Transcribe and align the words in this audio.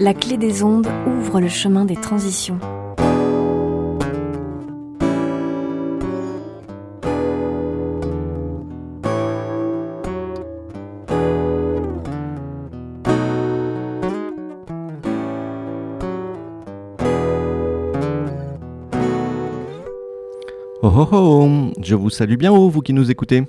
La 0.00 0.14
clé 0.14 0.36
des 0.36 0.62
ondes 0.62 0.86
ouvre 1.08 1.40
le 1.40 1.48
chemin 1.48 1.84
des 1.84 1.96
transitions. 1.96 2.60
Oh 20.80 20.92
oh 20.94 21.08
oh, 21.10 21.72
je 21.82 21.96
vous 21.96 22.08
salue 22.08 22.36
bien 22.36 22.52
haut, 22.52 22.68
vous 22.68 22.82
qui 22.82 22.92
nous 22.92 23.10
écoutez. 23.10 23.42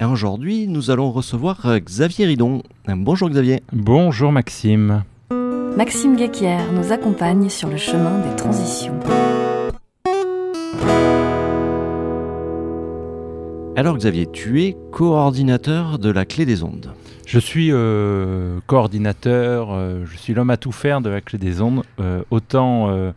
Et 0.00 0.04
aujourd'hui, 0.04 0.66
nous 0.66 0.90
allons 0.90 1.12
recevoir 1.12 1.66
euh, 1.66 1.78
Xavier 1.78 2.26
Ridon. 2.26 2.62
Bonjour 2.88 3.30
Xavier. 3.30 3.62
Bonjour 3.72 4.32
Maxime. 4.32 5.04
Maxime 5.78 6.16
Guéquière 6.16 6.72
nous 6.72 6.90
accompagne 6.90 7.48
sur 7.48 7.68
le 7.68 7.76
chemin 7.76 8.18
des 8.28 8.34
transitions. 8.34 8.98
Alors 13.76 13.96
Xavier, 13.96 14.26
tu 14.26 14.64
es 14.64 14.76
coordinateur 14.90 16.00
de 16.00 16.10
la 16.10 16.24
clé 16.24 16.44
des 16.46 16.64
ondes. 16.64 16.92
Je 17.28 17.38
suis 17.38 17.68
euh, 17.70 18.58
coordinateur, 18.66 19.68
euh, 19.70 20.04
je 20.04 20.16
suis 20.16 20.34
l'homme 20.34 20.50
à 20.50 20.56
tout 20.56 20.72
faire 20.72 21.00
de 21.00 21.10
la 21.10 21.20
clé 21.20 21.38
des 21.38 21.60
ondes, 21.60 21.84
euh, 22.00 22.24
autant 22.32 22.90
euh, 22.90 23.12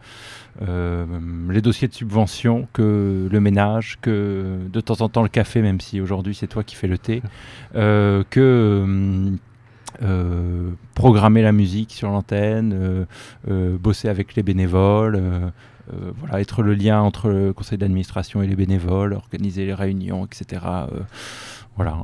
euh, 0.62 1.06
les 1.50 1.62
dossiers 1.62 1.88
de 1.88 1.96
subvention 1.96 2.68
que 2.74 3.28
le 3.28 3.40
ménage, 3.40 3.98
que 4.04 4.60
de 4.72 4.82
temps 4.82 5.02
en 5.02 5.10
temps 5.10 5.24
le 5.24 5.30
café, 5.30 5.64
même 5.64 5.82
si 5.82 6.00
aujourd'hui 6.00 6.36
c'est 6.36 6.46
toi 6.46 6.64
qui 6.64 6.76
fais 6.76 6.88
le 6.88 7.00
thé, 7.00 7.24
euh, 7.76 8.24
que 8.30 9.32
euh, 10.02 10.70
programmer 10.96 11.42
la 11.42 11.52
musique 11.52 11.92
sur 11.92 12.10
l'antenne, 12.10 12.74
euh, 12.74 13.06
euh, 13.50 13.78
bosser 13.78 14.08
avec 14.10 14.36
les 14.36 14.44
bénévoles, 14.44 15.22
voilà, 16.20 16.40
être 16.40 16.62
le 16.64 16.74
lien 16.74 17.02
entre 17.02 17.28
le 17.30 17.52
conseil 17.52 17.78
d'administration 17.78 18.42
et 18.42 18.48
les 18.48 18.56
bénévoles, 18.56 19.12
organiser 19.14 19.66
les 19.66 19.74
réunions, 19.74 20.26
etc. 20.26 20.62
voilà, 21.76 21.98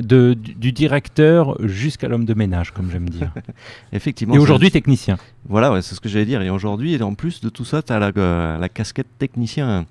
de- 0.00 0.34
du 0.34 0.70
directeur 0.72 1.56
jusqu'à 1.66 2.06
l'homme 2.08 2.26
de 2.26 2.34
ménage, 2.34 2.70
comme 2.70 2.90
j'aime 2.92 3.08
dire. 3.08 3.32
Effectivement. 3.92 4.34
Et 4.34 4.38
aujourd'hui 4.38 4.70
technicien. 4.70 5.16
Voilà, 5.48 5.72
ouais, 5.72 5.82
c'est 5.82 5.94
ce 5.96 6.00
que 6.00 6.08
j'allais 6.08 6.26
dire. 6.26 6.42
Et 6.42 6.50
aujourd'hui, 6.50 7.00
en 7.02 7.14
plus 7.14 7.40
de 7.40 7.48
tout 7.48 7.64
ça, 7.64 7.82
tu 7.82 7.92
as 7.92 7.98
la, 7.98 8.58
la 8.58 8.68
casquette 8.68 9.08
technicien. 9.18 9.86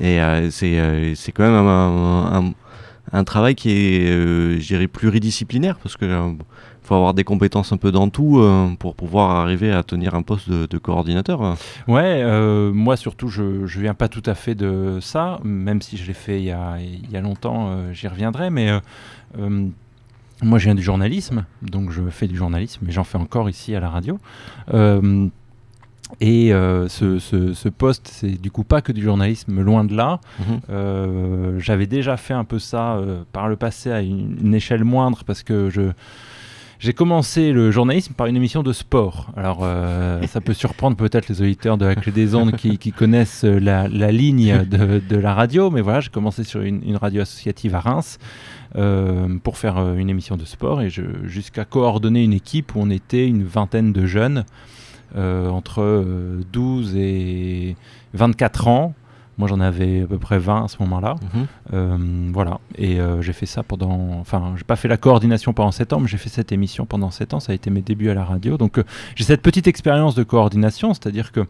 Et 0.00 0.18
c'est 0.50 1.32
quand 1.32 1.44
même 1.44 1.54
un, 1.54 2.38
un- 2.46 2.52
un 3.12 3.22
travail 3.24 3.54
qui 3.54 3.70
est, 3.70 4.08
euh, 4.08 4.58
je 4.58 4.66
dirais, 4.66 4.88
pluridisciplinaire 4.88 5.76
parce 5.76 5.96
que 5.96 6.06
euh, 6.06 6.32
faut 6.84 6.94
avoir 6.94 7.14
des 7.14 7.24
compétences 7.24 7.72
un 7.72 7.76
peu 7.78 7.90
dans 7.90 8.08
tout 8.10 8.38
euh, 8.38 8.68
pour 8.78 8.94
pouvoir 8.94 9.30
arriver 9.32 9.72
à 9.72 9.82
tenir 9.82 10.14
un 10.14 10.22
poste 10.22 10.48
de, 10.50 10.66
de 10.66 10.78
coordinateur. 10.78 11.56
Ouais, 11.88 12.20
euh, 12.22 12.72
moi 12.72 12.96
surtout, 12.96 13.28
je, 13.28 13.66
je 13.66 13.80
viens 13.80 13.94
pas 13.94 14.08
tout 14.08 14.22
à 14.26 14.34
fait 14.34 14.54
de 14.54 14.98
ça, 15.00 15.40
même 15.44 15.80
si 15.82 15.96
je 15.96 16.06
l'ai 16.06 16.12
fait 16.14 16.38
il 16.40 16.44
y 16.44 16.50
a, 16.52 16.76
il 16.80 17.10
y 17.10 17.16
a 17.16 17.20
longtemps, 17.20 17.68
euh, 17.70 17.92
j'y 17.92 18.06
reviendrai, 18.08 18.50
mais 18.50 18.70
moi 20.42 20.58
je 20.58 20.64
viens 20.64 20.74
du 20.74 20.82
journalisme, 20.82 21.44
donc 21.62 21.90
je 21.90 22.02
fais 22.10 22.26
du 22.28 22.36
journalisme, 22.36 22.80
mais 22.84 22.92
j'en 22.92 23.04
fais 23.04 23.18
encore 23.18 23.48
ici 23.48 23.74
à 23.74 23.80
la 23.80 23.88
radio. 23.88 24.18
Et 26.20 26.52
euh, 26.52 26.86
ce, 26.88 27.18
ce- 27.18 27.54
ce 27.54 27.68
poste, 27.68 28.08
c'est 28.12 28.40
du 28.40 28.50
coup 28.50 28.62
pas 28.62 28.82
que 28.82 28.92
du 28.92 29.02
journalisme, 29.02 29.60
loin 29.60 29.84
de 29.84 29.96
là. 29.96 30.20
Mhm. 30.38 30.60
Euh, 30.70 31.58
J'avais 31.60 31.86
déjà 31.86 32.16
fait 32.16 32.34
un 32.34 32.44
peu 32.44 32.58
ça 32.58 32.96
euh, 32.96 33.22
par 33.32 33.48
le 33.48 33.56
passé 33.56 33.90
à 33.90 34.00
une, 34.02 34.36
une 34.40 34.54
échelle 34.54 34.84
moindre 34.84 35.24
parce 35.24 35.42
que 35.42 35.70
je 35.70 35.80
j'ai 36.84 36.92
commencé 36.92 37.52
le 37.52 37.70
journalisme 37.70 38.12
par 38.12 38.26
une 38.26 38.36
émission 38.36 38.62
de 38.62 38.74
sport. 38.74 39.32
Alors 39.38 39.60
euh, 39.62 40.20
ça 40.26 40.42
peut 40.42 40.52
surprendre 40.52 40.98
peut-être 40.98 41.28
les 41.28 41.40
auditeurs 41.40 41.78
de 41.78 41.86
la 41.86 41.94
clé 41.94 42.12
des 42.12 42.34
ondes 42.34 42.56
qui, 42.56 42.92
connaissent 42.92 43.44
euh, 43.44 43.58
la, 43.58 43.88
ligne 44.12 44.66
de, 44.66 45.16
la 45.16 45.32
radio, 45.32 45.70
mais 45.70 45.80
voilà, 45.80 46.00
j'ai 46.00 46.10
commencé 46.10 46.44
sur 46.44 46.60
une, 46.60 46.96
radio 46.96 47.22
associative 47.22 47.74
à 47.74 47.80
Reims 47.80 48.18
euh, 48.76 49.38
pour 49.42 49.56
faire 49.56 49.78
une 49.94 50.10
émission 50.10 50.36
de 50.36 50.44
sport 50.44 50.82
et 50.82 50.90
jusqu'à 50.90 51.64
coordonner 51.64 52.22
une 52.22 52.34
équipe 52.34 52.74
où 52.74 52.80
on 52.80 52.90
était 52.90 53.26
une 53.26 53.44
vingtaine 53.44 53.94
de 53.94 54.04
jeunes 54.04 54.44
entre 55.16 55.80
euh, 55.80 56.42
12 56.52 56.96
et 56.96 57.76
24 58.12 58.68
ans. 58.68 58.94
Moi, 59.38 59.48
j'en 59.48 59.60
avais 59.60 60.02
à 60.02 60.06
peu 60.06 60.18
près 60.18 60.38
20 60.38 60.64
à 60.64 60.68
ce 60.68 60.76
moment-là. 60.80 61.16
Mhm. 61.34 61.46
Euh, 61.72 61.98
voilà. 62.32 62.60
Et 62.76 63.00
euh, 63.00 63.20
j'ai 63.20 63.32
fait 63.32 63.46
ça 63.46 63.62
pendant. 63.62 64.18
Enfin, 64.20 64.54
j'ai 64.56 64.64
pas 64.64 64.76
fait 64.76 64.88
la 64.88 64.96
coordination 64.96 65.52
pendant 65.52 65.72
7 65.72 65.92
ans, 65.92 66.00
mais 66.00 66.08
j'ai 66.08 66.18
fait 66.18 66.28
cette 66.28 66.52
émission 66.52 66.86
pendant 66.86 67.10
7 67.10 67.34
ans. 67.34 67.40
Ça 67.40 67.52
a 67.52 67.54
été 67.54 67.70
mes 67.70 67.82
débuts 67.82 68.10
à 68.10 68.14
la 68.14 68.24
radio. 68.24 68.56
Donc, 68.56 68.78
euh, 68.78 68.84
j'ai 69.16 69.24
cette 69.24 69.42
petite 69.42 69.66
expérience 69.66 70.14
de 70.14 70.22
coordination, 70.22 70.94
c'est-à-dire 70.94 71.32
que 71.32 71.40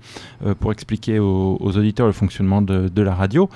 pour 0.61 0.73
expliquer 0.73 1.19
aux, 1.19 1.57
aux 1.61 1.77
auditeurs 1.77 2.07
le 2.07 2.13
fonctionnement 2.13 2.63
de, 2.63 2.89
de 2.89 3.03
la 3.03 3.15
radio, 3.15 3.49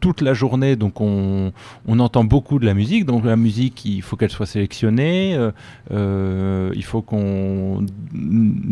toute 0.00 0.20
la 0.20 0.34
journée, 0.34 0.76
donc 0.76 1.00
on, 1.00 1.52
on 1.86 1.98
entend 2.00 2.24
beaucoup 2.24 2.58
de 2.58 2.66
la 2.66 2.74
musique. 2.74 3.04
Donc, 3.04 3.24
la 3.24 3.36
musique, 3.36 3.84
il 3.84 4.02
faut 4.02 4.16
qu'elle 4.16 4.30
soit 4.30 4.46
sélectionnée. 4.46 5.38
il 5.90 6.84
faut 6.84 7.02
qu'on 7.02 7.84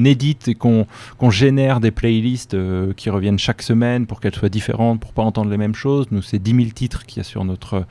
édite 0.04 0.48
et 0.48 0.54
qu'on 0.54 0.86
qu'on 1.18 1.30
génère 1.30 1.80
des 1.80 1.90
playlists 1.90 2.56
qui 2.94 3.10
reviennent 3.10 3.38
chaque 3.38 3.62
semaine 3.62 4.06
pour 4.06 4.20
qu'elles 4.20 4.34
soient 4.34 4.48
différentes, 4.48 4.99
pour 5.00 5.12
pas 5.12 5.22
entendre 5.22 5.50
les 5.50 5.56
mêmes 5.56 5.74
choses. 5.74 6.06
Nous, 6.10 6.22
c'est 6.22 6.38
10 6.38 6.54
000 6.54 6.64
titres 6.70 7.06
qu'il 7.06 7.18
y 7.18 7.20
a 7.20 7.24
sur 7.24 7.44
notre, 7.44 7.84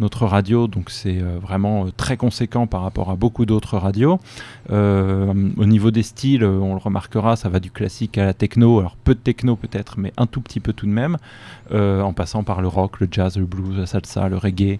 notre 0.00 0.26
radio, 0.26 0.66
donc 0.66 0.90
c'est 0.90 1.20
euh, 1.20 1.38
vraiment 1.40 1.86
euh, 1.86 1.90
très 1.96 2.16
conséquent 2.16 2.66
par 2.66 2.82
rapport 2.82 3.10
à 3.10 3.16
beaucoup 3.16 3.46
d'autres 3.46 3.78
radios. 3.78 4.20
Euh, 4.70 5.32
au 5.56 5.64
niveau 5.64 5.90
des 5.90 6.02
styles, 6.02 6.44
on 6.44 6.74
le 6.74 6.80
remarquera, 6.80 7.36
ça 7.36 7.48
va 7.48 7.60
du 7.60 7.70
classique 7.70 8.18
à 8.18 8.24
la 8.24 8.34
techno, 8.34 8.80
alors 8.80 8.96
peu 8.96 9.14
de 9.14 9.20
techno 9.20 9.56
peut-être, 9.56 9.98
mais 9.98 10.12
un 10.16 10.26
tout 10.26 10.40
petit 10.40 10.60
peu 10.60 10.72
tout 10.72 10.86
de 10.86 10.90
même, 10.90 11.16
en 11.72 12.12
passant 12.12 12.42
par 12.42 12.60
le 12.60 12.68
rock, 12.68 13.00
le 13.00 13.08
jazz, 13.10 13.38
le 13.38 13.46
blues, 13.46 13.76
la 13.78 13.86
salsa, 13.86 14.28
le 14.28 14.36
reggae. 14.36 14.78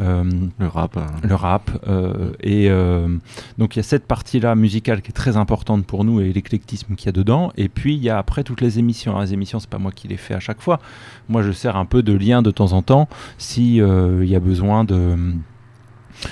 Euh, 0.00 0.24
Le 0.58 0.66
rap. 0.66 0.96
hein. 0.96 1.06
le 1.22 1.34
rap. 1.34 1.70
euh, 1.88 2.32
et 2.40 2.68
euh, 2.70 3.08
donc 3.58 3.76
il 3.76 3.78
y 3.78 3.80
a 3.80 3.82
cette 3.84 4.06
partie-là 4.06 4.54
musicale 4.54 5.02
qui 5.02 5.10
est 5.10 5.12
très 5.12 5.36
importante 5.36 5.86
pour 5.86 6.04
nous 6.04 6.20
et 6.20 6.32
l'éclectisme 6.32 6.94
qu'il 6.94 7.06
y 7.06 7.08
a 7.08 7.12
dedans. 7.12 7.52
Et 7.56 7.68
puis 7.68 7.94
il 7.94 8.02
y 8.02 8.10
a 8.10 8.18
après 8.18 8.42
toutes 8.44 8.60
les 8.60 8.78
émissions. 8.78 9.18
Les 9.20 9.32
émissions, 9.32 9.60
c'est 9.60 9.70
pas 9.70 9.78
moi 9.78 9.92
qui 9.92 10.08
les 10.08 10.16
fais 10.16 10.34
à 10.34 10.40
chaque 10.40 10.60
fois. 10.60 10.80
Moi, 11.28 11.42
je 11.42 11.52
sers 11.52 11.76
un 11.76 11.84
peu 11.84 12.02
de 12.02 12.12
lien 12.12 12.42
de 12.42 12.50
temps 12.50 12.72
en 12.72 12.82
temps 12.82 13.08
si 13.38 13.76
il 13.76 14.24
y 14.28 14.34
a 14.36 14.40
besoin 14.40 14.84
de 14.84 15.16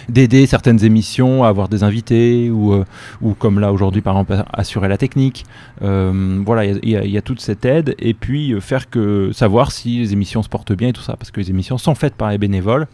d'aider 0.09 0.47
certaines 0.47 0.85
émissions 0.85 1.43
à 1.43 1.49
avoir 1.49 1.69
des 1.69 1.83
invités 1.83 2.51
ou, 2.51 2.73
euh, 2.73 2.85
ou 3.21 3.35
comme 3.35 3.59
là 3.59 3.73
aujourd'hui 3.73 4.01
par 4.01 4.15
exemple 4.19 4.45
assurer 4.53 4.89
la 4.89 4.97
technique 4.97 5.45
Euh, 5.83 6.41
voilà 6.47 6.65
il 6.65 6.89
y 6.89 6.97
a- 6.97 7.05
y, 7.05 7.17
y 7.17 7.23
toute 7.23 7.41
cette 7.41 7.65
aide 7.65 7.97
et 7.99 8.15
puis 8.15 8.53
euh, 8.53 8.61
faire 8.61 8.89
que 8.89 9.33
savoir 9.33 9.73
si 9.73 9.99
les 9.99 10.13
émissions 10.13 10.43
se 10.45 10.49
portent 10.49 10.73
bien 10.73 10.89
et 10.89 10.93
tout 10.93 11.03
ça 11.03 11.17
parce 11.17 11.33
que 11.33 11.41
les 11.41 11.51
émissions 11.51 11.79
sont 11.79 11.97
faites 11.97 12.15
par 12.15 12.31
les 12.31 12.39
bénévoles 12.39 12.87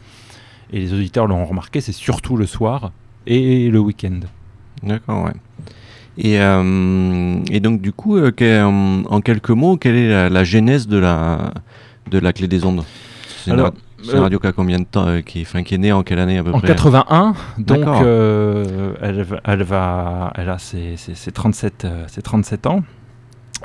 et 0.73 0.81
les 0.81 0.93
auditeurs 0.93 1.27
l'ont 1.27 1.45
remarqué, 1.45 1.81
c'est 1.81 1.93
surtout 1.93 2.37
le 2.37 2.47
soir 2.47 2.93
et 3.27 3.69
le 3.71 3.79
week-end. 3.79 4.21
D'accord, 4.83 5.25
ouais. 5.25 5.33
Et, 6.19 6.41
euh, 6.41 7.39
et 7.51 7.61
donc, 7.61 7.81
du 7.81 7.93
coup, 7.93 8.17
euh, 8.17 8.31
que- 8.33 8.65
en, 8.65 9.21
quelques 9.21 9.51
mots, 9.51 9.77
quelle 9.77 9.95
est 9.97 10.09
la, 10.09 10.29
la 10.29 10.45
genèse 10.45 10.89
de 10.89 10.99
la, 10.99 11.53
de 12.11 12.19
la 12.19 12.33
clé 12.33 12.49
des 12.49 12.65
ondes? 12.65 12.83
C'est 13.45 13.53
une, 13.53 13.61
ra- 13.61 13.73
euh, 14.15 14.21
radio 14.21 14.39
qui 14.41 14.47
a 14.49 14.53
combien 14.53 14.79
de 14.79 14.85
temps 14.85 15.07
euh, 15.07 15.21
qui, 15.21 15.41
est, 15.41 15.43
enfin, 15.43 15.63
qui 15.63 15.75
est 15.75 15.79
née 15.79 15.93
en 15.93 16.03
quelle 16.03 16.19
année 16.19 16.39
à 16.39 16.43
peu 16.45 16.53
En 16.53 16.59
près? 16.59 16.69
81, 16.69 17.35
donc 17.59 17.79
euh, 17.87 18.95
elle, 19.01 19.27
elle, 19.45 19.63
va, 19.63 20.33
elle 20.37 20.51
a 20.51 20.59
ses, 20.59 20.97
ses- 20.97 21.15
ses 21.15 21.31
37, 21.33 21.85
euh, 21.85 22.05
ses 22.09 22.23
37 22.23 22.67
ans. 22.67 22.83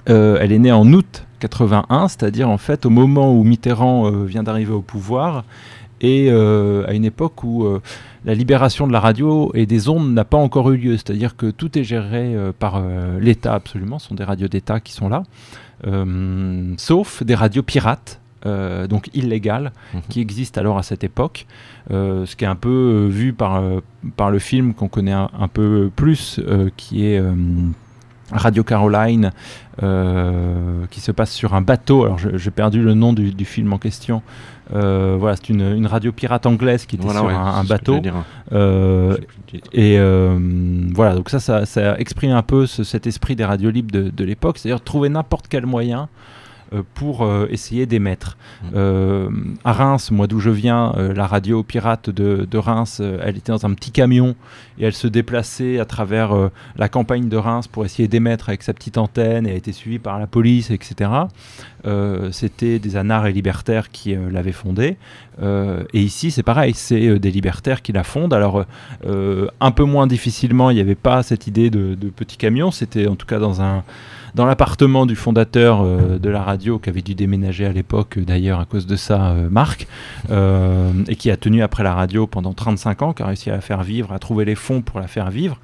Euh, 0.10 0.38
elle 0.42 0.52
est 0.52 0.60
née 0.60 0.72
en 0.72 0.92
août 0.94 1.26
81, 1.40 2.08
c'est-à-dire 2.08 2.50
en 2.50 2.58
fait 2.58 2.86
au 2.86 2.90
moment 2.90 3.34
où 3.36 3.44
Mitterrand 3.44 4.08
euh, 4.12 4.26
vient 4.26 4.44
d'arriver 4.44 4.74
au 4.74 4.82
pouvoir 4.82 5.44
et 6.04 6.28
euh, 6.30 6.86
à 6.88 6.94
une 6.94 7.06
époque 7.06 7.44
où 7.44 7.64
euh, 7.64 7.82
la 8.26 8.36
libération 8.36 8.86
de 8.88 8.92
la 8.94 9.00
radio 9.00 9.52
et 9.56 9.66
des 9.66 9.90
ondes 9.90 10.14
n'a 10.14 10.26
pas 10.26 10.38
encore 10.38 10.70
eu 10.70 10.78
lieu, 10.78 10.98
c'est-à-dire 10.98 11.36
que 11.36 11.50
tout 11.50 11.80
est 11.80 11.84
géré 11.84 12.36
euh, 12.36 12.52
par 12.58 12.84
l'État 13.20 13.56
absolument, 13.56 13.98
ce 13.98 14.10
sont 14.10 14.16
des 14.16 14.26
radios 14.26 14.50
d'État 14.50 14.80
qui 14.80 14.94
sont 14.94 15.10
là, 15.10 15.24
sauf 16.78 17.24
des 17.24 17.36
radios 17.36 17.64
pirates. 17.64 18.20
donc 18.90 19.10
illégales, 19.14 19.72
Mhm. 19.94 20.02
qui 20.10 20.20
existent 20.20 20.60
alors 20.60 20.78
à 20.78 20.84
cette 20.84 21.06
époque, 21.06 21.46
ce 21.90 22.36
qui 22.36 22.44
est 22.44 22.48
un 22.48 22.58
peu 22.58 23.08
vu 23.10 23.32
par, 23.32 23.64
par 24.18 24.32
le 24.32 24.40
film 24.40 24.74
qu'on 24.74 24.90
connaît 24.90 25.14
un, 25.14 25.30
un 25.40 25.48
peu 25.48 25.90
plus, 25.96 26.42
qui 26.76 27.06
est 27.06 27.22
Radio 28.34 28.64
Caroline, 28.64 29.32
euh, 29.82 30.86
qui 30.90 31.00
se 31.02 31.12
passe 31.12 31.32
sur 31.32 31.54
un 31.54 31.62
bateau. 31.62 32.04
Alors 32.06 32.18
j'ai 32.20 32.52
perdu 32.52 32.82
le 32.82 32.94
nom 32.94 33.14
du, 33.14 33.32
du 33.32 33.46
film 33.46 33.74
en 33.74 33.78
question. 33.78 34.22
Euh, 34.74 35.18
voilà, 35.20 35.36
c'est 35.36 35.50
une, 35.50 35.62
une 35.62 35.88
radio 35.88 36.12
pirate 36.12 36.46
anglaise 36.46 36.86
qui 36.86 36.96
était 36.96 37.04
Voilà, 37.04 37.20
sur 37.20 37.28
ouais, 37.28 37.34
un, 37.34 37.64
bateau. 37.66 38.00
Euh, 38.54 39.18
et 39.74 39.98
euh, 40.00 40.38
voilà, 40.94 41.16
donc 41.16 41.30
ça, 41.30 41.40
ça, 41.40 41.66
ça 41.66 41.98
exprime 42.00 42.32
un 42.32 42.42
peu 42.44 42.66
ce- 42.66 42.84
cet 42.84 43.06
esprit 43.08 43.36
des 43.36 43.44
radios 43.46 43.70
libres 43.72 43.92
de, 43.92 44.10
de 44.10 44.24
l'époque, 44.24 44.58
c'est-à-dire 44.58 44.82
trouver 44.82 45.10
n'importe 45.10 45.48
quel 45.50 45.66
moyen 45.66 46.08
pour 46.94 47.28
essayer 47.50 47.86
d'émettre. 47.86 48.38
Mmh. 48.64 49.56
à 49.64 49.74
Reims, 49.74 50.12
moi 50.12 50.28
d'où 50.28 50.40
je 50.40 50.50
viens, 50.50 50.94
la 51.16 51.28
radio 51.28 51.64
pirate 51.64 52.10
de, 52.10 52.48
de 52.50 52.58
Reims, 52.58 53.02
elle 53.02 53.38
était 53.38 53.52
dans 53.52 53.66
un 53.66 53.74
petit 53.74 53.92
camion 53.92 54.36
et 54.80 54.86
elle 54.86 54.94
se 54.94 55.08
déplaçait 55.08 55.80
à 55.80 55.86
travers 55.86 56.34
la 56.78 56.90
campagne 56.90 57.30
de 57.30 57.38
Reims 57.38 57.68
pour 57.68 57.86
essayer 57.86 58.08
d'émettre 58.08 58.50
avec 58.50 58.64
sa 58.64 58.74
petite 58.74 58.98
antenne 58.98 59.48
et 59.48 59.52
a 59.52 59.56
été 59.56 59.72
suivie 59.72 60.00
par 60.00 60.20
la 60.20 60.28
police, 60.28 60.72
etc. 60.72 61.12
C'était 62.32 62.80
des 62.80 62.96
anards 62.96 63.28
et 63.28 63.34
libertaires 63.34 63.92
qui 63.92 64.16
l'avaient 64.32 64.52
fondée. 64.52 64.98
et 65.42 66.02
ici, 66.02 66.32
c'est 66.32 66.44
pareil, 66.44 66.74
c'est 66.74 67.20
des 67.20 67.32
libertaires 67.32 67.82
qui 67.82 67.92
la 67.92 68.04
fondent. 68.04 68.34
Alors, 68.34 68.66
un 69.06 69.72
peu 69.72 69.84
moins 69.84 70.08
difficilement, 70.08 70.70
il 70.70 70.76
n'y 70.76 70.82
avait 70.82 70.96
pas 70.96 71.24
cette 71.24 71.48
idée 71.48 71.70
de, 71.70 71.96
de 71.96 72.10
petit 72.10 72.38
camion, 72.38 72.72
c'était 72.72 73.08
en 73.08 73.16
tout 73.16 73.26
cas 73.26 73.40
dans 73.40 73.62
un 73.62 73.84
dans 74.36 74.46
l'appartement 74.46 75.06
du 75.06 75.16
fondateur 75.16 75.82
euh, 75.82 76.18
de 76.18 76.30
la 76.30 76.42
radio, 76.42 76.80
qui 76.80 76.90
avait 76.90 77.02
dû 77.02 77.16
déménager 77.16 77.66
à 77.66 77.72
l'époque, 77.72 78.18
d'ailleurs, 78.20 78.60
à 78.60 78.66
cause 78.66 78.88
de 78.88 78.96
ça, 78.96 79.32
euh, 79.32 79.50
Marc, 79.50 79.88
euh, 80.32 80.92
et 81.08 81.16
qui 81.16 81.30
a 81.30 81.38
tenu 81.38 81.62
après 81.62 81.84
la 81.84 81.94
radio 81.94 82.26
pendant 82.26 82.54
35 82.54 83.02
ans, 83.02 83.14
qui 83.14 83.22
a 83.24 83.28
réussi 83.28 83.50
à 83.50 83.54
la 83.54 83.62
faire 83.62 83.84
vivre, 83.84 84.12
à 84.12 84.20
trouver 84.20 84.46
les 84.46 84.56
fonds 84.56 84.82
pour 84.82 85.00
la 85.00 85.08
faire 85.08 85.30
vivre. 85.30 85.60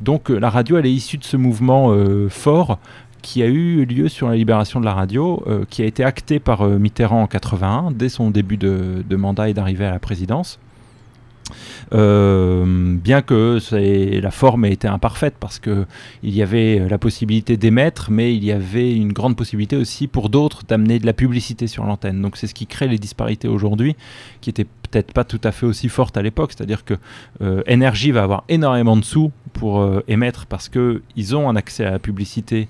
Donc 0.00 0.28
la 0.30 0.50
radio, 0.50 0.78
elle 0.78 0.86
est 0.86 0.92
issue 0.92 1.16
de 1.16 1.24
ce 1.24 1.36
mouvement 1.36 1.94
fort 2.28 2.80
qui 3.22 3.40
a 3.44 3.46
eu 3.46 3.84
lieu 3.84 4.08
sur 4.08 4.28
la 4.28 4.34
libération 4.34 4.80
de 4.80 4.84
la 4.84 4.94
radio, 4.94 5.44
qui 5.70 5.80
a 5.82 5.84
été 5.84 6.02
acté 6.02 6.40
par 6.40 6.66
Mitterrand 6.66 7.22
en 7.22 7.28
81, 7.28 7.92
dès 7.92 8.08
son 8.08 8.32
début 8.32 8.56
de 8.56 9.16
mandat 9.16 9.48
et 9.48 9.54
d'arrivée 9.54 9.84
à 9.84 9.92
la 9.92 10.00
présidence. 10.00 10.58
Euh, 11.94 12.96
bien 12.96 13.22
que 13.22 13.58
la 14.20 14.30
forme 14.30 14.64
ait 14.64 14.72
été 14.72 14.88
imparfaite 14.88 15.34
parce 15.38 15.58
que 15.58 15.86
il 16.22 16.34
y 16.34 16.42
avait 16.42 16.88
la 16.88 16.98
possibilité 16.98 17.56
d'émettre, 17.56 18.10
mais 18.10 18.34
il 18.34 18.44
y 18.44 18.52
avait 18.52 18.94
une 18.94 19.12
grande 19.12 19.36
possibilité 19.36 19.76
aussi 19.76 20.06
pour 20.06 20.30
d'autres 20.30 20.62
d'amener 20.66 20.98
de 20.98 21.06
la 21.06 21.12
publicité 21.12 21.66
sur 21.66 21.84
l'antenne. 21.84 22.22
Donc 22.22 22.36
c'est 22.36 22.46
ce 22.46 22.54
qui 22.54 22.66
crée 22.66 22.88
les 22.88 22.98
disparités 22.98 23.48
aujourd'hui, 23.48 23.96
qui 24.40 24.50
étaient 24.50 24.66
peut-être 24.92 25.12
pas 25.12 25.24
tout 25.24 25.40
à 25.44 25.52
fait 25.52 25.66
aussi 25.66 25.88
fortes 25.88 26.16
à 26.16 26.22
l'époque. 26.22 26.52
C'est-à-dire 26.56 26.84
que 26.84 26.94
euh, 27.42 27.62
va 28.12 28.22
avoir 28.22 28.44
énormément 28.48 28.96
de 28.96 29.04
sous 29.04 29.32
pour 29.52 29.80
euh, 29.80 30.02
émettre 30.08 30.46
parce 30.46 30.68
que 30.68 31.02
ils 31.16 31.36
ont 31.36 31.48
un 31.48 31.56
accès 31.56 31.84
à 31.84 31.90
la 31.90 31.98
publicité 31.98 32.68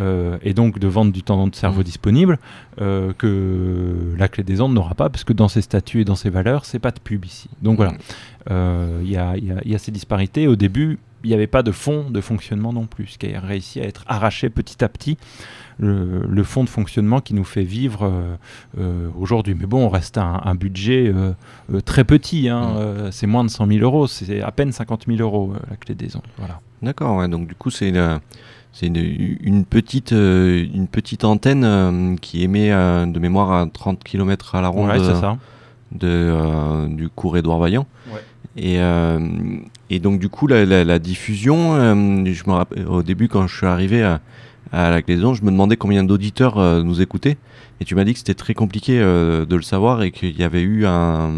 euh, 0.00 0.38
et 0.42 0.54
donc 0.54 0.78
de 0.78 0.86
vendre 0.86 1.12
du 1.12 1.22
temps 1.22 1.46
de 1.46 1.54
cerveau 1.54 1.80
mmh. 1.80 1.84
disponible 1.84 2.38
que 2.76 4.14
la 4.18 4.28
clé 4.28 4.42
des 4.42 4.60
ondes 4.60 4.74
n'aura 4.74 4.94
pas 4.94 5.08
parce 5.08 5.22
que 5.22 5.32
dans 5.32 5.48
ses 5.48 5.62
statuts 5.62 6.00
et 6.00 6.04
dans 6.04 6.16
ses 6.16 6.30
valeurs 6.30 6.64
c'est 6.64 6.78
pas 6.78 6.90
de 6.90 6.98
pub 6.98 7.24
ici. 7.24 7.48
Donc 7.62 7.76
voilà. 7.76 7.92
Mmh. 7.92 7.98
Euh, 8.50 9.00
il 9.02 9.10
y, 9.10 9.16
a, 9.16 9.78
ces 9.78 9.90
disparités. 9.90 10.46
Au 10.46 10.56
début, 10.56 10.98
il 11.22 11.28
n'y 11.28 11.34
avait 11.34 11.46
pas 11.46 11.62
de 11.62 11.72
fond 11.72 12.10
de 12.10 12.20
fonctionnement 12.20 12.72
non 12.72 12.86
plus, 12.86 13.06
ce 13.06 13.18
qui 13.18 13.34
a 13.34 13.40
réussi 13.40 13.80
à 13.80 13.84
être 13.84 14.04
arraché 14.06 14.50
petit 14.50 14.84
à 14.84 14.88
petit. 14.88 15.16
Le, 15.78 16.24
le 16.28 16.44
fond 16.44 16.62
de 16.62 16.68
fonctionnement 16.68 17.20
qui 17.20 17.34
nous 17.34 17.44
fait 17.44 17.64
vivre 17.64 18.04
euh, 18.04 18.36
euh, 18.78 19.08
aujourd'hui. 19.18 19.56
Mais 19.58 19.66
bon, 19.66 19.84
on 19.84 19.88
reste 19.88 20.18
à 20.18 20.42
un, 20.44 20.54
budget 20.54 21.12
très 21.84 22.04
petit. 22.04 22.48
Hein, 22.48 22.62
mmh. 22.62 23.12
c'est 23.12 23.26
moins 23.26 23.44
de 23.44 23.50
100 23.50 23.66
000 23.66 23.80
euros. 23.80 24.06
C'est 24.06 24.40
à 24.40 24.52
peine 24.52 24.72
50 24.72 25.06
000 25.06 25.18
euros 25.20 25.54
la 25.70 25.76
clé 25.76 25.94
des 25.94 26.16
ondes. 26.16 26.22
Voilà. 26.38 26.60
D'accord. 26.82 27.26
donc 27.28 27.48
du 27.48 27.54
coup, 27.54 27.70
c'est 27.70 27.92
c'est 28.74 28.86
une, 28.86 29.64
petite, 29.64 30.10
une 30.10 30.88
petite 30.90 31.24
antenne 31.24 32.18
qui 32.20 32.42
émet 32.42 32.70
de 32.70 33.18
mémoire 33.18 33.52
à 33.52 33.66
30 33.66 34.02
km 34.02 34.56
à 34.56 34.60
la 34.60 34.68
ronde 34.68 34.90
de, 35.92 36.88
du 36.88 37.08
cours 37.08 37.36
Édouard 37.38 37.60
Vaillant. 37.60 37.86
Ouais. 38.12 38.20
Et, 38.56 38.78
euh, 38.78 39.18
et 39.90 39.98
donc 39.98 40.20
du 40.20 40.28
coup 40.28 40.46
la, 40.46 40.64
la, 40.64 40.98
diffusion, 40.98 41.74
euh, 41.74 42.24
je 42.24 42.44
me 42.46 42.52
rappelle, 42.52 42.86
au 42.86 43.02
début 43.02 43.28
quand 43.28 43.46
je 43.46 43.56
suis 43.56 43.66
arrivé 43.66 44.02
à, 44.02 44.20
à 44.72 44.90
la 44.90 45.02
Cléson, 45.02 45.34
je 45.34 45.42
me 45.42 45.50
demandais 45.50 45.76
combien 45.76 46.04
d'auditeurs 46.04 46.58
euh, 46.58 46.82
nous 46.82 47.02
écoutaient. 47.02 47.36
Et 47.80 47.84
tu 47.84 47.96
m'as 47.96 48.04
dit 48.04 48.12
que 48.12 48.18
c'était 48.18 48.34
très 48.34 48.54
compliqué 48.54 49.00
de 49.00 49.46
le 49.50 49.62
savoir 49.62 50.04
et 50.04 50.12
qu'il 50.12 50.38
y 50.38 50.44
avait 50.44 50.62
eu 50.62 50.86
un, 50.86 51.32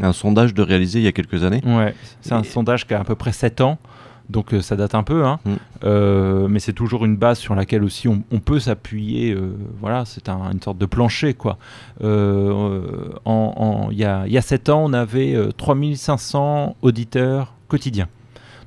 un, 0.00 0.12
sondage 0.14 0.54
de 0.54 0.62
réaliser 0.62 1.00
il 1.00 1.04
y 1.04 1.06
a 1.06 1.12
quelques 1.12 1.44
années. 1.44 1.60
Ouais, 1.66 1.94
c'est 2.22 2.32
un 2.32 2.42
sondage 2.42 2.86
qui 2.86 2.94
a 2.94 3.00
à 3.00 3.04
peu 3.04 3.14
près 3.14 3.32
7 3.32 3.60
ans. 3.60 3.78
Donc 4.28 4.52
euh, 4.52 4.60
ça 4.60 4.76
date 4.76 4.94
un 4.94 5.02
peu, 5.02 5.24
hein. 5.24 5.38
mm. 5.44 5.54
euh, 5.84 6.48
mais 6.48 6.58
c'est 6.58 6.72
toujours 6.72 7.04
une 7.04 7.16
base 7.16 7.38
sur 7.38 7.54
laquelle 7.54 7.84
aussi 7.84 8.08
on, 8.08 8.20
peut 8.40 8.58
s'appuyer. 8.58 9.32
Euh, 9.32 9.56
voilà, 9.80 10.04
c'est 10.04 10.28
une 10.28 10.60
sorte 10.60 10.78
de 10.78 10.86
plancher, 10.86 11.34
quoi. 11.34 11.58
Il 12.00 12.06
y, 12.06 14.04
a, 14.04 14.26
y 14.26 14.38
a 14.38 14.42
7 14.42 14.68
ans, 14.68 14.84
on 14.84 14.92
avait 14.92 15.36
3500 15.56 16.76
auditeurs 16.82 17.54
quotidiens. 17.68 18.08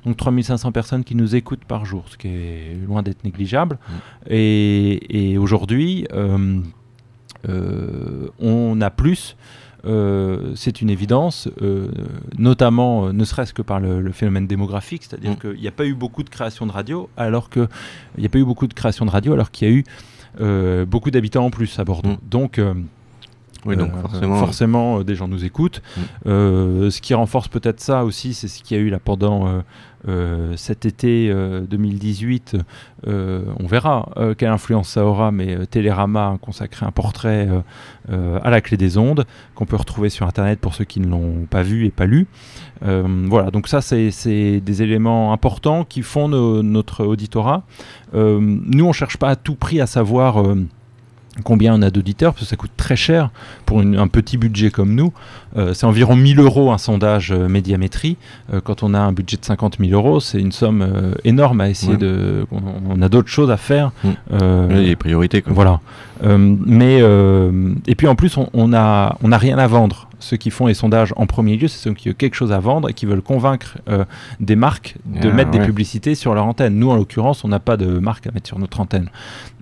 Donc 0.06 0.16
3500 0.16 0.72
personnes 0.72 1.04
qui 1.04 1.14
nous 1.14 1.36
écoutent 1.36 1.64
par 1.66 1.84
jour, 1.84 2.04
ce 2.08 2.16
qui 2.16 2.28
est 2.28 2.78
loin 2.86 3.02
d'être 3.02 3.22
négligeable. 3.24 3.76
Mm. 3.76 3.92
Et, 4.30 5.32
et 5.32 5.38
aujourd'hui, 5.38 6.06
on 7.44 8.80
a 8.80 8.90
plus 8.90 9.36
euh, 9.84 10.52
c'est 10.56 10.80
une 10.80 10.90
évidence, 10.90 11.48
euh, 11.62 11.88
notamment 12.38 13.06
euh, 13.06 13.12
ne 13.12 13.24
serait-ce 13.24 13.54
que 13.54 13.62
par 13.62 13.80
le, 13.80 14.12
phénomène 14.12 14.46
démographique, 14.46 15.04
c'est-à-dire 15.04 15.32
mm. 15.32 15.36
qu'il 15.36 15.60
n'y 15.60 15.68
a 15.68 15.72
pas 15.72 15.86
eu 15.86 15.94
beaucoup 15.94 16.22
de 16.22 16.30
création 16.30 16.66
de 16.66 16.72
radio, 16.72 17.08
alors 17.16 17.48
que 17.48 17.68
il 18.16 18.20
n'y 18.20 18.26
a 18.26 18.28
pas 18.28 18.38
eu 18.38 18.44
beaucoup 18.44 18.66
de 18.66 18.74
création 18.74 19.06
de 19.06 19.10
radio, 19.10 19.32
alors 19.32 19.50
qu'il 19.50 19.68
y 19.68 19.72
a 19.72 19.74
eu 19.74 19.84
beaucoup 20.86 21.10
d'habitants 21.10 21.46
en 21.46 21.50
plus 21.50 21.78
à 21.78 21.84
Bordeaux. 21.84 22.10
Mm. 22.10 22.18
Donc 22.28 22.60
oui, 23.66 23.76
donc 23.76 23.92
forcément, 24.00 24.36
forcément 24.36 25.02
des 25.02 25.14
gens 25.14 25.28
nous 25.28 25.44
écoutent. 25.44 25.82
Mm. 26.24 26.90
ce 26.90 27.00
qui 27.00 27.14
renforce 27.14 27.48
peut-être 27.48 27.80
ça 27.80 28.04
aussi, 28.04 28.34
c'est 28.34 28.48
ce 28.48 28.62
qu'il 28.62 28.76
y 28.76 28.80
a 28.80 28.82
eu 28.82 28.90
là 28.90 28.98
pendant 28.98 29.62
euh, 30.08 30.54
cet 30.56 30.86
été 30.86 31.30
2018, 31.30 32.54
euh, 32.54 32.62
euh, 33.06 33.44
on 33.58 33.66
verra 33.66 34.08
quelle 34.38 34.48
influence 34.48 34.88
ça 34.88 35.04
aura, 35.04 35.30
mais 35.30 35.66
Télérama 35.66 36.32
a 36.32 36.38
consacré 36.38 36.86
un 36.86 36.90
portrait 36.90 37.48
à 38.08 38.50
la 38.50 38.60
clé 38.60 38.76
des 38.76 38.98
ondes 38.98 39.26
qu'on 39.54 39.66
peut 39.66 39.76
retrouver 39.76 40.08
sur 40.08 40.26
Internet 40.26 40.58
pour 40.60 40.74
ceux 40.74 40.84
qui 40.84 41.00
ne 41.00 41.08
l'ont 41.08 41.46
pas 41.48 41.62
vu 41.62 41.86
et 41.86 41.90
pas 41.90 42.06
lu. 42.06 42.26
voilà, 42.82 43.50
donc 43.50 43.68
ça 43.68 43.80
c'est 43.80 44.60
des 44.60 44.82
éléments 44.82 45.32
importants 45.32 45.84
qui 45.84 46.02
font 46.02 46.28
notre 46.28 47.04
auditorat. 47.04 47.62
nous, 48.14 48.84
on 48.84 48.88
ne 48.88 48.92
cherche 48.92 49.16
pas 49.16 49.28
à 49.28 49.36
tout 49.36 49.54
prix 49.54 49.80
à 49.80 49.86
savoir 49.86 50.42
combien 51.42 51.74
on 51.74 51.82
a 51.82 51.90
d'auditeurs, 51.90 52.32
parce 52.32 52.44
que 52.44 52.48
ça 52.48 52.56
coûte 52.56 52.70
très 52.76 52.96
cher 52.96 53.30
pour 53.66 53.80
un 53.80 54.08
petit 54.08 54.36
budget 54.36 54.70
comme 54.70 54.94
nous. 54.94 55.12
Euh, 55.56 55.74
c'est 55.74 55.86
environ 55.86 56.14
1000 56.14 56.38
euros 56.40 56.70
un 56.70 56.78
sondage 56.78 57.32
euh, 57.32 57.48
médiamétrie. 57.48 58.16
Euh, 58.52 58.60
quand 58.62 58.82
on 58.82 58.94
a 58.94 58.98
un 58.98 59.12
budget 59.12 59.36
de 59.36 59.44
50 59.44 59.78
000 59.80 59.92
euros, 59.92 60.20
c'est 60.20 60.38
une 60.38 60.52
somme 60.52 61.14
énorme 61.24 61.60
à 61.60 61.68
essayer 61.68 61.96
de. 61.96 62.46
On, 62.50 63.00
a 63.02 63.08
d'autres 63.08 63.28
choses 63.28 63.50
à 63.50 63.56
faire. 63.56 63.92
Mmh. 64.04 64.68
les 64.70 64.96
priorités. 64.96 65.42
Quoi. 65.42 65.52
Voilà. 65.52 65.80
mais 66.22 66.98
et 67.86 67.94
puis 67.94 68.06
en 68.06 68.14
plus, 68.14 68.36
on 68.52 68.68
n'a 68.68 69.16
on 69.22 69.32
a 69.32 69.38
rien 69.38 69.58
à 69.58 69.66
vendre 69.66 70.09
ceux 70.20 70.36
qui 70.36 70.50
font 70.50 70.66
les 70.66 70.74
sondages 70.74 71.12
en 71.16 71.26
premier 71.26 71.56
lieu, 71.56 71.66
c'est 71.66 71.78
ceux 71.78 71.94
qui 71.94 72.10
ont 72.10 72.14
quelque 72.14 72.34
chose 72.34 72.52
à 72.52 72.60
vendre 72.60 72.88
et 72.88 72.94
qui 72.94 73.06
veulent 73.06 73.22
convaincre 73.22 73.78
des 74.38 74.56
marques 74.56 74.96
de 75.06 75.28
ah, 75.28 75.32
mettre 75.32 75.50
des 75.50 75.60
publicités 75.60 76.14
sur 76.14 76.34
leur 76.34 76.46
antenne. 76.46 76.78
Nous, 76.78 76.90
en 76.90 76.96
l'occurrence, 76.96 77.44
on 77.44 77.48
n'a 77.48 77.58
pas 77.58 77.76
de 77.76 77.98
marque 77.98 78.26
à 78.26 78.30
mettre 78.30 78.46
sur 78.46 78.58
notre 78.58 78.80
antenne. 78.80 79.10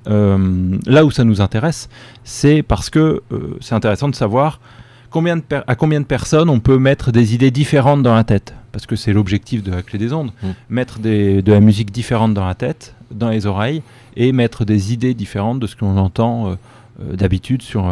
Euh, 0.08 0.78
là 0.86 1.04
où 1.04 1.10
ça 1.10 1.24
nous 1.24 1.40
intéresse, 1.40 1.88
c'est 2.24 2.62
parce 2.62 2.88
que 2.88 3.22
euh, 3.32 3.56
c'est 3.60 3.74
intéressant 3.74 4.08
de 4.08 4.14
savoir 4.14 4.60
combien 5.10 5.36
de 5.36 5.42
à 5.66 5.74
combien 5.74 6.00
de 6.00 6.06
personnes 6.06 6.48
on 6.48 6.60
peut 6.60 6.78
mettre 6.78 7.12
des 7.12 7.34
idées 7.34 7.50
différentes 7.50 8.02
dans 8.02 8.14
la 8.14 8.24
tête. 8.24 8.54
Parce 8.72 8.86
que 8.86 8.96
c'est 8.96 9.12
l'objectif 9.12 9.62
de 9.62 9.70
la 9.70 9.82
clé 9.82 9.98
des 9.98 10.12
ondes. 10.12 10.30
Mmh. 10.42 10.48
Mettre 10.70 10.98
de 11.00 11.42
la 11.46 11.60
musique 11.60 11.90
différente 11.90 12.34
dans 12.34 12.46
la 12.46 12.54
tête, 12.54 12.94
dans 13.10 13.30
les 13.30 13.46
oreilles, 13.46 13.82
et 14.16 14.32
mettre 14.32 14.64
des 14.64 14.92
idées 14.92 15.14
différentes 15.14 15.58
de 15.58 15.66
ce 15.66 15.74
que 15.74 15.84
l'on 15.84 15.96
entend 15.96 16.50
euh, 16.50 17.14
d'habitude 17.14 17.62
sur, 17.62 17.90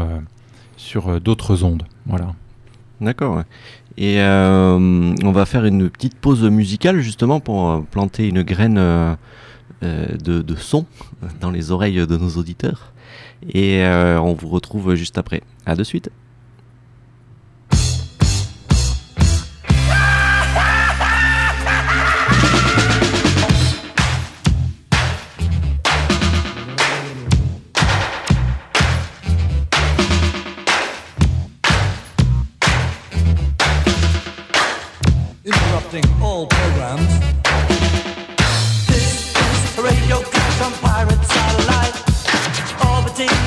sur 0.77 1.21
d'autres 1.21 1.65
ondes. 1.65 1.85
Voilà. 2.07 2.29
D'accord. 3.01 3.43
Et 3.99 4.19
on 4.21 5.33
va 5.33 5.47
faire 5.47 5.65
une 5.65 5.89
petite 5.91 6.17
pause 6.17 6.45
musicale 6.45 7.01
justement 7.01 7.41
pour 7.41 7.85
planter 7.91 8.29
une 8.29 8.43
graine 8.43 9.17
euh, 9.83 10.07
de, 10.17 10.55
son 10.55 10.87
dans 11.43 11.51
les 11.51 11.71
oreilles 11.71 12.07
de 12.07 12.17
nos 12.17 12.31
auditeurs. 12.31 12.93
Et 13.47 13.85
euh, 13.85 14.19
on 14.19 14.33
vous 14.33 14.49
retrouve 14.49 14.95
juste 14.95 15.19
après. 15.19 15.43
À 15.67 15.77
de 15.77 15.85
suite. 15.85 16.11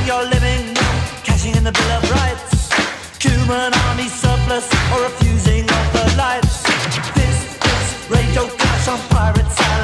your 0.09 0.23
living, 0.23 0.73
cashing 1.23 1.55
in 1.55 1.63
the 1.63 1.71
Bill 1.71 1.91
of 1.91 2.09
Rights, 2.09 2.69
Cuban 3.19 3.71
army 3.85 4.07
surplus, 4.07 4.67
or 4.91 5.03
refusing 5.03 5.65
of 5.69 5.85
the 5.93 6.15
lights. 6.17 6.63
This 7.13 7.37
is 7.73 8.09
Radio 8.09 8.47
Cash 8.57 8.87
on 8.87 8.97
Pirate 9.09 9.51
Side. 9.51 9.78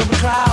Et 0.00 0.06
nous 0.06 0.49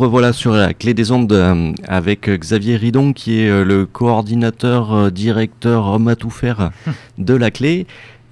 revoilà 0.00 0.32
sur 0.32 0.52
la 0.52 0.72
clé 0.72 0.94
des 0.94 1.12
ondes 1.12 1.30
euh, 1.32 1.72
avec 1.86 2.30
Xavier 2.30 2.76
Ridon 2.76 3.12
qui 3.12 3.42
est 3.42 3.50
euh, 3.50 3.64
le 3.64 3.84
coordinateur, 3.84 4.94
euh, 4.94 5.10
directeur, 5.10 5.88
homme 5.88 6.08
à 6.08 6.16
tout 6.16 6.30
faire 6.30 6.70
de 7.18 7.34
la 7.34 7.50
clé. 7.50 7.86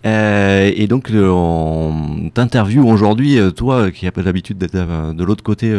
et 0.05 0.87
donc 0.89 1.11
on 1.13 2.31
t'interview 2.33 2.89
aujourd'hui, 2.89 3.39
toi 3.55 3.91
qui 3.91 4.07
as 4.07 4.13
pas 4.13 4.23
l'habitude 4.23 4.57
d'être 4.57 5.13
de 5.13 5.25
l'autre 5.25 5.45
côté 5.45 5.71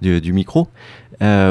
du, 0.00 0.32
micro, 0.32 0.68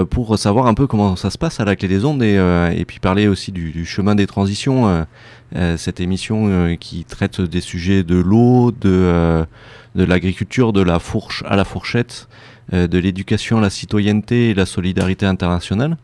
pour 0.09 0.39
savoir 0.39 0.65
un 0.65 0.73
peu 0.73 0.87
comment 0.87 1.15
ça 1.15 1.29
se 1.29 1.37
passe 1.37 1.59
à 1.59 1.65
la 1.65 1.75
clé 1.75 1.87
des 1.87 2.05
ondes 2.05 2.23
et, 2.23 2.85
puis 2.87 2.97
parler 2.99 3.27
aussi 3.27 3.51
du, 3.51 3.85
chemin 3.85 4.15
des 4.15 4.25
transitions, 4.25 5.05
cette 5.75 5.99
émission 5.99 6.75
qui 6.79 7.03
traite 7.03 7.39
des 7.39 7.61
sujets 7.61 8.01
de 8.01 8.15
l'eau, 8.15 8.71
de, 8.71 9.45
de 9.93 10.03
l'agriculture, 10.03 10.73
de 10.73 10.81
la 10.81 10.97
fourche 10.97 11.43
à 11.45 11.55
la 11.55 11.65
fourchette, 11.65 12.27
euh, 12.29 12.56
de 12.71 12.97
l'éducation 12.97 13.59
la 13.59 13.69
citoyenneté 13.69 14.49
et 14.49 14.53
la 14.53 14.65
solidarité 14.65 15.25
internationale, 15.25 15.97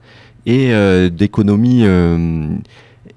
et 0.46 0.74
euh, 0.74 1.10
d'économie. 1.10 1.82
Euh, 1.84 2.55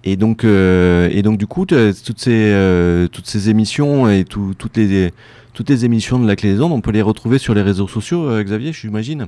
et 0.05 0.17
donc, 0.17 0.45
et 0.45 1.23
donc 1.23 1.37
du 1.37 1.49
coup, 1.49 1.67
toutes 1.67 2.19
ces, 2.21 3.09
toutes 3.11 3.26
ces 3.26 3.50
émissions 3.50 4.09
et 4.09 4.23
toutes, 4.25 4.76
les, 4.76 5.12
toutes 5.53 5.69
les 5.69 5.85
émissions 5.85 6.21
de 6.21 6.29
la 6.29 6.37
Clé 6.37 6.55
des 6.55 6.61
Ondes, 6.61 6.71
on 6.71 6.81
peut 6.81 6.93
les 6.93 7.03
retrouver 7.03 7.38
sur 7.38 7.55
les 7.55 7.62
réseaux 7.62 7.88
sociaux, 7.88 8.41
Xavier, 8.41 8.73
j'imagine? 8.73 9.26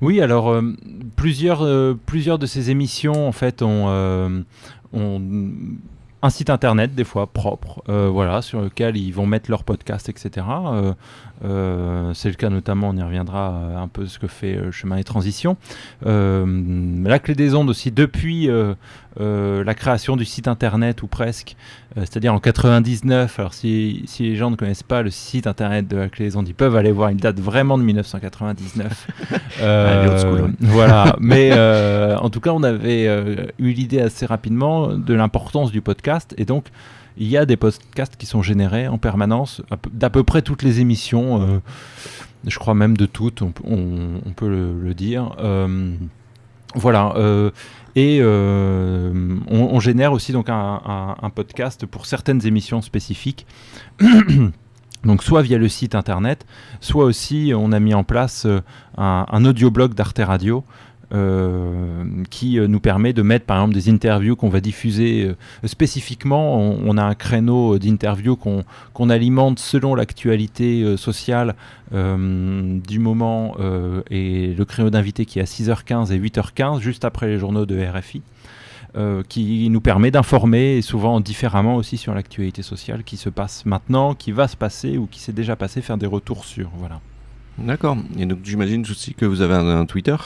Oui, 0.00 0.22
alors 0.22 0.58
plusieurs, 1.16 1.66
plusieurs 2.06 2.38
de 2.38 2.46
ces 2.46 2.70
émissions, 2.70 3.28
en 3.28 3.32
fait, 3.32 3.60
ont, 3.60 4.44
ont 4.94 5.22
un 6.22 6.30
site 6.30 6.48
internet 6.48 6.94
des 6.94 7.04
fois 7.04 7.26
propre, 7.26 7.82
voilà, 7.86 8.40
sur 8.40 8.62
lequel 8.62 8.96
ils 8.96 9.12
vont 9.12 9.26
mettre 9.26 9.50
leur 9.50 9.62
podcast, 9.62 10.08
etc. 10.08 10.46
Euh, 11.44 12.12
c'est 12.14 12.28
le 12.28 12.34
cas 12.34 12.50
notamment, 12.50 12.88
on 12.88 12.96
y 12.96 13.02
reviendra 13.02 13.52
euh, 13.52 13.76
un 13.76 13.88
peu 13.88 14.06
ce 14.06 14.18
que 14.18 14.26
fait 14.26 14.56
euh, 14.56 14.72
Chemin 14.72 14.96
et 14.96 15.04
Transition. 15.04 15.56
la 16.04 17.18
clé 17.18 17.34
des 17.34 17.54
ondes 17.54 17.70
aussi, 17.70 17.90
depuis 17.90 18.50
la 19.18 19.74
création 19.74 20.16
du 20.16 20.24
site 20.24 20.48
internet 20.48 21.02
ou 21.02 21.06
presque, 21.06 21.56
c'est-à-dire 21.96 22.34
en 22.34 22.40
99. 22.40 23.38
Alors 23.38 23.54
si, 23.54 24.02
si, 24.06 24.24
les 24.24 24.36
gens 24.36 24.50
ne 24.50 24.56
connaissent 24.56 24.82
pas 24.82 25.02
le 25.02 25.10
site 25.10 25.46
internet 25.46 25.88
de 25.88 25.96
la 25.96 26.08
clé 26.08 26.26
des 26.26 26.36
ondes, 26.36 26.48
ils 26.48 26.54
peuvent 26.54 26.76
aller 26.76 26.92
voir, 26.92 27.10
il 27.10 27.16
date 27.16 27.40
vraiment 27.40 27.78
de 27.78 27.82
1999. 27.82 29.08
voilà, 30.60 31.16
mais 31.20 31.52
en 31.52 32.30
tout 32.30 32.40
cas, 32.40 32.50
on 32.50 32.62
avait 32.62 33.04
eu 33.58 33.70
l'idée 33.70 34.00
assez 34.00 34.26
rapidement 34.26 34.88
de 34.88 35.14
l'importance 35.14 35.72
du 35.72 35.80
podcast 35.80 36.34
et 36.38 36.44
donc 36.44 36.66
il 37.18 37.26
y 37.26 37.36
a 37.36 37.44
des 37.44 37.56
podcasts 37.56 38.16
qui 38.16 38.26
sont 38.26 38.42
générés 38.42 38.88
en 38.88 38.96
permanence 38.96 39.60
d'à 39.92 40.08
peu 40.08 40.22
près 40.22 40.42
toutes 40.42 40.62
les 40.62 40.80
émissions. 40.80 41.42
Euh, 41.42 41.58
je 42.46 42.58
crois 42.58 42.74
même 42.74 42.96
de 42.96 43.06
toutes, 43.06 43.42
on, 43.42 44.32
peut 44.36 44.48
le, 44.48 44.94
dire. 44.94 45.34
Euh, 45.40 45.94
voilà. 46.74 47.12
Euh, 47.16 47.50
et 47.96 48.22
on, 48.22 49.80
génère 49.80 50.12
aussi 50.12 50.32
donc 50.32 50.46
un, 50.48 51.30
podcast 51.34 51.84
pour 51.84 52.06
certaines 52.06 52.46
émissions 52.46 52.80
spécifiques. 52.80 53.46
Donc 55.04 55.22
soit 55.22 55.42
via 55.42 55.58
le 55.58 55.68
site 55.68 55.94
internet, 55.94 56.44
soit 56.80 57.04
aussi 57.04 57.52
on 57.54 57.70
a 57.70 57.78
mis 57.78 57.94
en 57.94 58.02
place 58.02 58.48
un, 58.96 59.26
un 59.30 59.44
audioblog 59.44 59.94
d'Arte 59.94 60.18
Radio 60.18 60.64
qui 61.10 62.58
euh, 62.58 62.68
nous 62.68 62.80
permet 62.80 63.14
de 63.14 63.22
mettre 63.22 63.46
par 63.46 63.56
exemple 63.58 63.74
des 63.74 63.88
interviews 63.88 64.36
qu'on 64.36 64.50
va 64.50 64.60
diffuser 64.60 65.24
euh, 65.24 65.66
spécifiquement. 65.66 66.58
On, 66.58 66.96
a 66.98 67.02
un 67.02 67.14
créneau 67.14 67.78
d'interviews 67.78 68.36
qu'on 68.36 69.10
alimente 69.10 69.58
selon 69.58 69.94
l'actualité 69.94 70.96
sociale 70.96 71.54
du 71.92 72.98
moment 72.98 73.56
et 74.10 74.54
le 74.54 74.64
créneau 74.64 74.90
d'invité 74.90 75.24
qui 75.24 75.38
est 75.38 75.42
à 75.42 75.44
6h15 75.44 76.12
et 76.12 76.18
8h15, 76.18 76.80
juste 76.80 77.04
après 77.04 77.28
les 77.28 77.38
journaux 77.38 77.66
de 77.66 77.78
RFI. 77.80 78.22
qui 79.28 79.70
nous 79.70 79.80
permet 79.80 80.10
d'informer 80.10 80.82
souvent 80.82 81.20
différemment 81.20 81.76
aussi 81.76 81.96
sur 81.96 82.14
l'actualité 82.14 82.62
sociale 82.62 83.04
qui 83.04 83.16
se 83.16 83.28
passe 83.28 83.64
maintenant, 83.64 84.14
qui 84.14 84.32
va 84.32 84.48
se 84.48 84.56
passer 84.56 84.98
ou 84.98 85.06
qui 85.06 85.20
s'est 85.20 85.32
déjà 85.32 85.54
passé, 85.54 85.80
faire 85.80 85.98
des 85.98 86.06
retours 86.06 86.44
sur. 86.44 86.70
Voilà. 86.76 87.00
D'accord. 87.58 87.96
Et 88.18 88.26
donc 88.26 88.40
j'imagine 88.42 88.82
aussi 88.82 89.14
que 89.14 89.24
vous 89.24 89.40
avez 89.40 89.54
un 89.54 89.86
Twitter? 89.86 90.16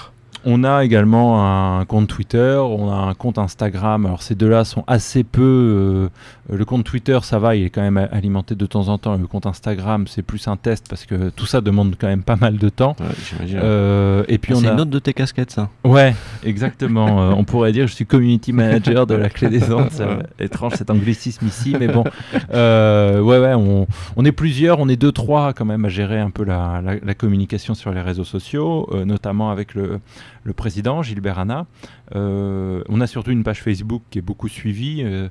On 0.44 0.64
a 0.64 0.84
également 0.84 1.78
un 1.78 1.84
compte 1.84 2.08
Twitter, 2.08 2.58
on 2.60 2.90
a 2.90 2.96
un 2.96 3.14
compte 3.14 3.38
Instagram. 3.38 4.06
Alors 4.06 4.22
ces 4.22 4.34
deux-là 4.34 4.64
sont 4.64 4.84
assez 4.86 5.24
peu. 5.24 6.10
Euh, 6.50 6.56
le 6.56 6.64
compte 6.64 6.84
Twitter, 6.84 7.18
ça 7.22 7.38
va, 7.38 7.54
il 7.56 7.64
est 7.64 7.70
quand 7.70 7.82
même 7.82 8.08
alimenté 8.10 8.54
de 8.54 8.66
temps 8.66 8.88
en 8.88 8.98
temps. 8.98 9.16
Le 9.16 9.26
compte 9.26 9.46
Instagram, 9.46 10.06
c'est 10.06 10.22
plus 10.22 10.48
un 10.48 10.56
test 10.56 10.86
parce 10.88 11.06
que 11.06 11.30
tout 11.30 11.46
ça 11.46 11.60
demande 11.60 11.94
quand 11.98 12.08
même 12.08 12.22
pas 12.22 12.36
mal 12.36 12.58
de 12.58 12.68
temps. 12.68 12.96
Euh, 13.40 14.24
et 14.28 14.38
puis 14.38 14.52
ah, 14.52 14.56
on 14.56 14.60
a. 14.60 14.62
C'est 14.62 14.70
une 14.70 14.76
note 14.76 14.90
de 14.90 14.98
tes 14.98 15.12
casquettes, 15.12 15.52
ça. 15.52 15.68
Ouais, 15.84 16.14
exactement. 16.44 17.22
Euh, 17.22 17.34
on 17.36 17.44
pourrait 17.44 17.72
dire 17.72 17.86
je 17.86 17.94
suis 17.94 18.06
community 18.06 18.52
manager 18.52 19.06
de 19.06 19.14
la 19.14 19.28
clé 19.28 19.48
des 19.48 19.72
ondes. 19.72 19.88
C'est 19.90 20.06
étrange 20.38 20.74
cet 20.74 20.90
anglicisme 20.90 21.46
ici, 21.46 21.76
mais 21.78 21.88
bon. 21.88 22.04
ouais, 22.52 23.38
ouais, 23.38 23.54
on, 23.54 24.24
est 24.24 24.32
plusieurs, 24.32 24.80
on 24.80 24.88
est 24.88 24.96
deux, 24.96 25.12
trois 25.12 25.52
quand 25.52 25.64
même 25.64 25.84
à 25.84 25.88
gérer 25.88 26.18
un 26.18 26.30
peu 26.30 26.44
la 26.44 27.14
communication 27.16 27.74
sur 27.74 27.92
les 27.92 28.00
réseaux 28.00 28.24
sociaux, 28.24 28.88
notamment 29.04 29.50
avec 29.50 29.74
le 29.74 30.00
le 30.44 30.52
président, 30.52 31.02
Gilbert 31.02 31.38
Hanna. 31.38 31.66
Euh, 32.14 32.82
on 32.88 33.00
a 33.00 33.06
surtout 33.06 33.30
une 33.30 33.44
page 33.44 33.62
Facebook 33.62 34.02
qui 34.10 34.18
est 34.18 34.22
beaucoup 34.22 34.48
suivie. 34.48 35.02
Euh, 35.02 35.28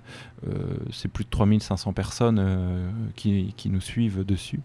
euh, 0.47 0.77
c'est 0.91 1.09
plus 1.09 1.25
de 1.25 1.29
3500 1.29 1.93
personnes 1.93 2.91
qui, 3.15 3.53
nous 3.65 3.81
suivent 3.81 4.23
dessus. 4.25 4.59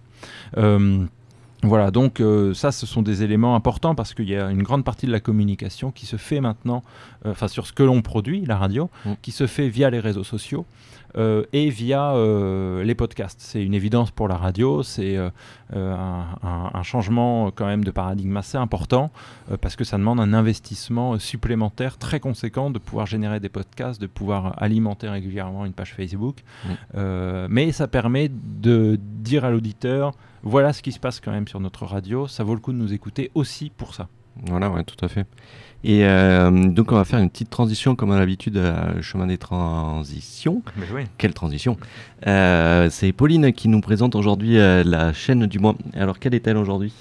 Voilà, 1.63 1.91
donc 1.91 2.21
euh, 2.21 2.53
ça, 2.55 2.71
ce 2.71 2.87
sont 2.87 3.03
des 3.03 3.23
éléments 3.23 3.57
importants 3.57 3.95
parce 3.95 4.13
qu'il 4.15 4.29
y 4.29 4.37
a 4.37 4.51
une 4.51 4.63
grande 4.63 4.85
partie 4.85 5.07
de 5.07 5.13
la 5.13 5.21
communication 5.21 5.91
qui 5.91 6.05
se 6.07 6.17
fait 6.17 6.41
maintenant, 6.41 6.83
euh, 7.25 7.31
enfin 7.33 7.49
sur 7.49 7.67
ce 7.67 7.73
que 7.73 7.83
l'on 7.83 8.03
produit, 8.03 8.45
la 8.45 8.57
radio, 8.57 8.91
Mm. 9.05 9.13
qui 9.23 9.33
se 9.33 9.47
fait 9.47 9.69
via 9.69 9.89
les 9.91 9.99
réseaux 10.01 10.23
sociaux 10.25 10.67
euh, 11.17 11.45
et 11.55 11.71
via 11.71 12.13
les 12.85 12.95
podcasts. 12.95 13.41
C'est 13.41 13.63
une 13.65 13.73
évidence 13.73 14.11
pour 14.11 14.29
la 14.29 14.37
radio, 14.37 14.83
c'est 14.83 15.17
un, 15.17 15.33
un- 15.75 16.71
un 16.75 16.83
changement 16.83 17.51
quand 17.51 17.65
même 17.67 17.85
de 17.85 17.91
paradigme 17.91 18.37
assez 18.37 18.59
important 18.59 19.11
parce 19.63 19.77
que 19.77 19.85
ça 19.85 19.97
demande 19.97 20.21
un 20.21 20.35
investissement 20.35 21.19
supplémentaire 21.19 21.97
très 21.97 22.21
conséquent 22.21 22.71
de 22.71 22.79
pouvoir 22.79 23.07
générer 23.07 23.41
des 23.41 23.49
podcasts, 23.49 23.99
de 24.01 24.07
pouvoir 24.07 24.63
alimenter 24.63 25.09
régulièrement 25.09 25.65
une 25.65 25.73
page 25.73 25.95
Facebook. 25.95 26.43
Mm. 26.67 27.47
Mais 27.49 27.73
ça 27.73 27.89
permet 27.89 28.29
de 28.31 28.99
dire 29.01 29.45
à 29.47 29.51
l'auditeur 29.51 30.13
voilà 30.43 30.73
ce 30.73 30.83
qui 30.83 30.93
se 30.93 30.99
passe 31.01 31.21
quand 31.21 31.33
même 31.33 31.49
sur 31.49 31.61
notre 31.61 31.85
radio, 31.85 32.27
ça 32.29 32.45
vaut 32.45 32.55
le 32.55 32.61
coup 32.61 32.73
de 32.73 32.79
nous 32.79 32.93
écouter 32.93 33.31
aussi 33.35 33.71
pour 33.77 33.95
ça. 33.95 34.09
Voilà, 34.45 34.71
ouais, 34.71 34.85
tout 34.85 35.03
à 35.03 35.09
fait. 35.09 35.27
Et 35.83 36.05
euh, 36.05 36.51
donc, 36.69 36.93
on 36.93 36.97
va 36.97 37.05
faire 37.05 37.21
une 37.21 37.31
petite 37.31 37.49
transition, 37.49 37.95
comme 37.97 38.11
à 38.11 38.19
l'habitude, 38.19 38.57
le 38.57 39.01
chemin 39.03 39.27
des 39.27 39.39
transitions. 39.39 40.63
Quelle 41.17 41.33
transition 41.33 41.77
Euh, 42.27 42.89
C'est 42.91 43.13
Pauline 43.13 43.53
qui 43.53 43.69
nous 43.69 43.81
présente 43.81 44.15
aujourd'hui 44.15 44.59
euh, 44.59 44.83
la 44.85 45.13
chaîne 45.13 45.47
du 45.47 45.59
mois. 45.59 45.75
Alors, 45.95 46.19
quelle 46.19 46.35
est-elle 46.35 46.57
aujourd'hui? 46.57 46.93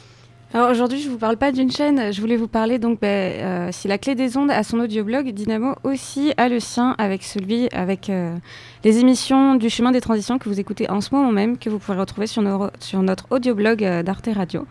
Alors 0.56 0.72
aujourd'hui, 0.72 1.02
je 1.02 1.10
vous 1.10 1.18
parle 1.18 1.36
pas 1.36 1.52
d'une 1.52 1.70
chaîne. 1.70 2.14
Je 2.14 2.22
voulais 2.22 2.38
vous 2.38 2.48
parler 2.48 2.80
donc, 2.80 3.02
ben, 3.02 3.08
euh, 3.10 3.70
si 3.74 3.90
la 3.90 3.98
clé 3.98 4.16
des 4.16 4.38
ondes 4.38 4.50
a 4.50 4.64
son 4.64 4.80
audioblog, 4.80 5.30
Dynamo 5.34 5.76
aussi 5.84 6.32
a 6.38 6.48
le 6.48 6.62
sien 6.62 6.96
avec 6.98 7.24
celui 7.24 7.68
avec 7.74 8.10
euh, 8.10 8.34
les 8.86 9.00
émissions 9.00 9.56
du 9.56 9.70
chemin 9.70 9.92
des 9.92 10.00
transitions 10.00 10.38
que 10.40 10.48
vous 10.48 10.58
écoutez 10.58 10.90
en 10.90 11.02
ce 11.02 11.14
moment 11.14 11.34
même, 11.34 11.58
que 11.58 11.70
vous 11.70 11.78
pourrez 11.78 11.98
retrouver 11.98 12.26
sur, 12.26 12.42
nos- 12.42 12.70
sur 12.80 13.02
notre 13.04 13.26
audioblog 13.32 13.84
euh, 13.84 14.02
d'Arte 14.02 14.30
Radio. 14.34 14.66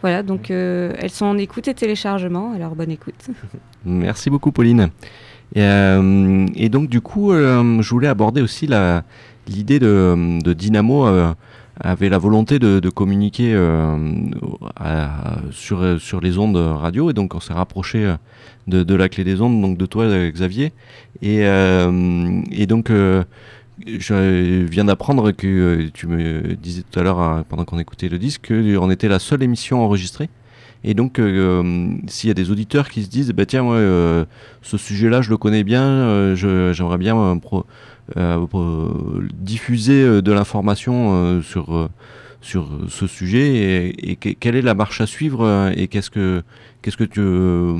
Voilà, 0.00 0.24
donc 0.24 0.50
euh, 0.50 0.92
elles 0.98 1.10
sont 1.10 1.26
en 1.26 1.38
écoute 1.38 1.68
et 1.68 1.74
téléchargement. 1.74 2.52
Alors 2.52 2.74
bonne 2.74 2.90
écoute. 2.90 3.28
Merci 3.84 4.30
beaucoup, 4.30 4.50
Pauline. 4.50 4.88
Et, 5.54 6.68
donc, 6.68 6.88
du 6.88 7.00
coup, 7.00 7.32
je 7.32 7.88
voulais 7.90 8.08
aborder 8.08 8.42
aussi 8.42 8.68
l'idée 9.46 9.78
de, 9.78 10.52
Dynamo 10.52 11.06
avait 11.80 12.08
la 12.08 12.18
volonté 12.18 12.58
de, 12.58 12.90
communiquer 12.90 13.52
euh, 13.54 13.96
sur, 15.50 16.00
sur 16.00 16.20
les 16.20 16.38
ondes 16.38 16.56
radio. 16.56 17.10
Et 17.10 17.12
donc, 17.12 17.34
on 17.34 17.40
s'est 17.40 17.52
rapproché 17.52 18.04
euh, 18.04 18.16
de, 18.66 18.82
de 18.82 18.94
la 18.94 19.08
clé 19.08 19.24
des 19.24 19.40
ondes, 19.40 19.60
donc 19.60 19.78
de 19.78 19.86
toi, 19.86 20.04
euh, 20.04 20.30
Xavier. 20.30 20.72
Et, 21.22 21.38
et 21.40 22.66
donc, 22.66 22.90
je 22.90 24.64
viens 24.64 24.84
d'apprendre 24.84 25.32
que 25.32 25.88
tu 25.92 26.06
me 26.06 26.54
disais 26.54 26.82
tout 26.88 27.00
à 27.00 27.02
l'heure, 27.02 27.44
pendant 27.48 27.64
qu'on 27.64 27.78
écoutait 27.78 28.08
le 28.08 28.18
disque, 28.18 28.48
qu'on 28.48 28.90
était 28.90 29.08
la 29.08 29.18
seule 29.18 29.42
émission 29.42 29.82
enregistrée. 29.82 30.30
Et 30.84 30.94
donc, 30.94 31.20
s'il 32.06 32.28
y 32.28 32.30
a 32.30 32.34
des 32.34 32.50
auditeurs 32.50 32.88
qui 32.88 33.02
se 33.02 33.08
disent, 33.08 33.32
bah, 33.32 33.46
tiens, 33.46 33.62
moi, 33.62 33.76
euh, 33.76 34.24
ce 34.62 34.76
sujet-là, 34.76 35.22
je 35.22 35.30
le 35.30 35.36
connais 35.36 35.64
bien, 35.64 35.82
euh, 35.82 36.72
j'aimerais 36.72 36.98
bien 36.98 37.40
diffuser 38.16 40.02
euh, 40.02 40.22
de 40.22 40.32
l'information 40.32 41.12
euh, 41.14 41.42
sur, 41.42 41.76
euh, 41.76 41.88
sur 42.40 42.68
ce 42.88 43.06
sujet, 43.06 43.48
et, 43.56 44.10
et 44.12 44.16
que- 44.16 44.30
quelle 44.30 44.56
est 44.56 44.62
la 44.62 44.74
marche 44.74 45.00
à 45.00 45.06
suivre, 45.06 45.44
euh, 45.44 45.72
et 45.76 45.88
qu'est-ce 45.88 46.10
que, 46.10 46.42
qu'est-ce 46.82 46.96
que 46.96 47.04
tu, 47.04 47.20
euh, 47.20 47.76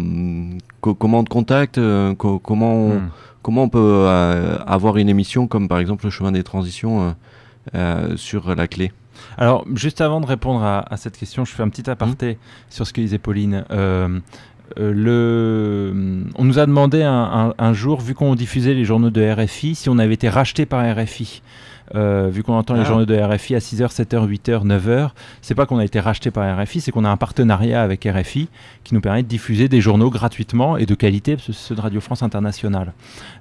co- 0.80 0.94
comment 0.94 1.20
on 1.20 1.24
te 1.24 1.30
contacte, 1.30 1.78
euh, 1.78 2.14
co- 2.14 2.38
comment, 2.38 2.74
on, 2.74 2.98
Hmm. 2.98 3.08
comment 3.42 3.62
on 3.64 3.68
peut 3.68 3.78
euh, 3.80 4.58
avoir 4.66 4.96
une 4.96 5.08
émission 5.08 5.46
comme 5.46 5.68
par 5.68 5.78
exemple 5.78 6.04
le 6.04 6.10
chemin 6.10 6.32
des 6.32 6.42
transitions 6.42 7.02
euh, 7.02 7.10
euh, 7.74 8.16
sur 8.16 8.54
la 8.54 8.66
clé? 8.68 8.92
Alors, 9.36 9.64
juste 9.74 10.00
avant 10.00 10.20
de 10.20 10.26
répondre 10.26 10.62
à, 10.62 10.92
à 10.92 10.96
cette 10.96 11.16
question, 11.16 11.44
je 11.44 11.52
fais 11.52 11.62
un 11.62 11.68
petit 11.68 11.88
aparté 11.90 12.38
sur 12.70 12.86
ce 12.86 12.92
que 12.92 13.00
disait 13.00 13.18
Pauline. 13.18 13.64
Euh, 13.70 14.20
euh. 14.78 16.24
On 16.36 16.44
nous 16.44 16.58
a 16.58 16.66
demandé 16.66 17.02
un 17.02 17.72
jour, 17.72 18.00
vu 18.00 18.14
qu'on 18.14 18.34
diffusait 18.34 18.74
les 18.74 18.84
journaux 18.84 19.10
de 19.10 19.22
RFI, 19.22 19.74
si 19.74 19.88
on 19.88 19.98
avait 19.98 20.14
été 20.14 20.28
racheté 20.28 20.66
par 20.66 20.84
RFI. 20.96 21.42
Euh, 21.94 22.28
vu 22.30 22.42
qu'on 22.42 22.54
entend 22.54 22.74
les 22.74 22.80
Ah. 22.80 22.84
journaux 22.84 23.06
de 23.06 23.14
RFI 23.16 23.54
à 23.54 23.60
6h, 23.60 23.90
7h, 23.92 24.26
8h, 24.26 24.64
9h, 24.64 25.10
c'est 25.42 25.54
pas 25.54 25.66
qu'on 25.66 25.78
a 25.78 25.84
été 25.84 26.00
racheté 26.00 26.30
par 26.30 26.44
RFI, 26.58 26.80
c'est 26.80 26.90
qu'on 26.92 27.04
a 27.04 27.10
un 27.10 27.16
partenariat 27.16 27.82
avec 27.82 28.04
RFI 28.04 28.48
qui 28.84 28.94
nous 28.94 29.00
permet 29.00 29.22
de 29.22 29.28
diffuser 29.28 29.68
des 29.68 29.80
journaux 29.80 30.10
gratuitement 30.10 30.76
et 30.76 30.86
de 30.86 30.94
qualité, 30.94 31.36
ceux 31.38 31.74
de 31.74 31.80
Radio 31.80 32.00
France 32.00 32.22
Internationale. 32.22 32.92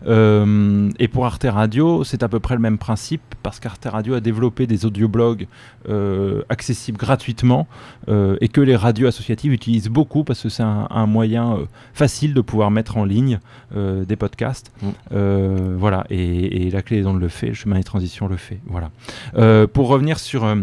Euh, 0.08 0.90
et 1.00 1.08
pour 1.08 1.26
Arte 1.26 1.46
Radio, 1.50 2.04
c'est 2.04 2.24
à 2.24 2.28
peu 2.30 2.40
près 2.40 2.56
le 2.56 2.62
même 2.62 2.78
principe, 2.78 3.22
parce 3.44 3.60
qu'Arte 3.60 3.86
Radio 3.86 4.14
a 4.16 4.20
développé 4.20 4.68
des 4.68 4.86
audioblogs 4.86 5.48
euh, 5.90 6.42
accessibles 6.50 6.98
gratuitement 6.98 7.68
euh, 8.10 8.38
et 8.42 8.48
que 8.48 8.62
les 8.62 8.76
radios 8.76 9.08
associatives 9.08 9.54
utilisent 9.54 9.90
beaucoup 9.90 10.24
parce 10.24 10.42
que 10.44 10.50
c'est 10.50 10.64
un, 10.64 10.88
un 10.90 11.06
moyen 11.06 11.58
facile 11.94 12.34
de 12.34 12.42
pouvoir 12.42 12.72
mettre 12.72 12.98
en 12.98 13.06
ligne 13.06 13.40
des 13.76 14.16
podcasts. 14.16 14.72
Mm. 14.82 15.76
Voilà, 15.78 16.06
et, 16.10 16.68
et 16.68 16.72
la 16.72 16.82
clé 16.82 17.02
des 17.02 17.06
ondes 17.08 17.20
le 17.20 17.28
fait, 17.28 17.48
le 17.48 17.54
chemin 17.54 17.76
des 17.78 17.84
transitions 17.84 18.28
le 18.28 18.37
fait. 18.38 18.60
Voilà. 18.65 18.91
Euh, 19.36 19.67
pour 19.67 19.88
revenir 19.88 20.19
sur 20.19 20.45
euh, 20.45 20.56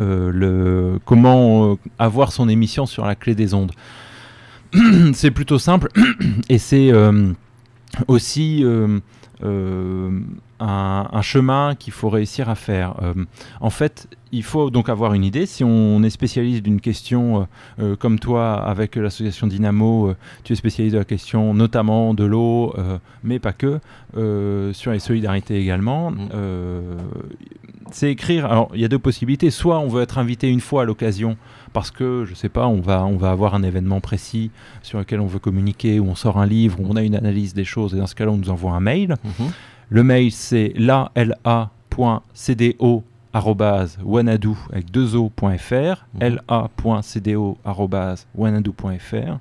euh, 0.00 0.30
le, 0.32 1.00
comment 1.04 1.76
avoir 1.98 2.32
son 2.32 2.48
émission 2.48 2.86
sur 2.86 3.04
la 3.04 3.14
clé 3.14 3.34
des 3.34 3.54
ondes, 3.54 3.72
c'est 5.12 5.30
plutôt 5.30 5.58
simple 5.58 5.88
et 6.48 6.58
c'est 6.58 6.92
aussi 8.06 8.64
euh, 9.44 10.20
un, 10.60 11.08
un 11.12 11.22
chemin 11.22 11.74
qu'il 11.74 11.92
faut 11.92 12.08
réussir 12.08 12.48
à 12.48 12.54
faire. 12.54 12.94
Euh, 13.02 13.14
en 13.60 13.70
fait, 13.70 14.08
il 14.32 14.42
faut 14.42 14.70
donc 14.70 14.88
avoir 14.88 15.14
une 15.14 15.24
idée. 15.24 15.46
Si 15.46 15.64
on 15.64 16.02
est 16.02 16.10
spécialiste 16.10 16.62
d'une 16.62 16.80
question, 16.80 17.46
euh, 17.78 17.96
comme 17.96 18.18
toi 18.18 18.54
avec 18.54 18.96
l'association 18.96 19.46
Dynamo, 19.46 20.14
tu 20.44 20.52
es 20.52 20.56
spécialiste 20.56 20.94
de 20.94 20.98
la 20.98 21.04
question 21.04 21.54
notamment 21.54 22.14
de 22.14 22.24
l'eau, 22.24 22.74
mais 23.22 23.38
pas 23.38 23.52
que, 23.52 23.80
sur 24.72 24.92
les 24.92 24.98
solidarités 24.98 25.58
également. 25.60 26.10
Mm. 26.10 26.28
euh, 26.34 26.96
c'est 27.90 28.10
écrire. 28.10 28.46
Alors, 28.46 28.70
il 28.74 28.80
y 28.80 28.84
a 28.84 28.88
deux 28.88 28.98
possibilités. 28.98 29.50
Soit 29.50 29.78
on 29.78 29.88
veut 29.88 30.02
être 30.02 30.18
invité 30.18 30.48
une 30.48 30.60
fois 30.60 30.82
à 30.82 30.84
l'occasion 30.84 31.36
parce 31.72 31.90
que, 31.90 32.24
je 32.28 32.34
sais 32.34 32.48
pas, 32.48 32.66
on 32.66 32.80
va, 32.80 33.04
on 33.04 33.16
va 33.16 33.30
avoir 33.30 33.54
un 33.54 33.62
événement 33.62 34.00
précis 34.00 34.50
sur 34.82 34.98
lequel 34.98 35.20
on 35.20 35.26
veut 35.26 35.38
communiquer, 35.38 36.00
ou 36.00 36.08
on 36.08 36.14
sort 36.14 36.38
un 36.38 36.46
livre, 36.46 36.80
ou 36.80 36.86
on 36.88 36.96
a 36.96 37.02
une 37.02 37.14
analyse 37.16 37.54
des 37.54 37.64
choses, 37.64 37.94
et 37.94 37.98
dans 37.98 38.06
ce 38.06 38.14
cas-là, 38.14 38.30
on 38.32 38.36
nous 38.36 38.50
envoie 38.50 38.72
un 38.72 38.80
mail. 38.80 39.16
Le 39.90 40.02
mail, 40.02 40.30
c'est 40.32 40.72
la.la.cdo 41.96 43.04
wanadoo 44.04 44.56
avec 44.72 44.90
deux 44.90 45.14
o.fr 45.16 46.06
Mhm. 46.14 46.38
la.cdo 46.48 47.58
wanadoo.fr 48.34 49.38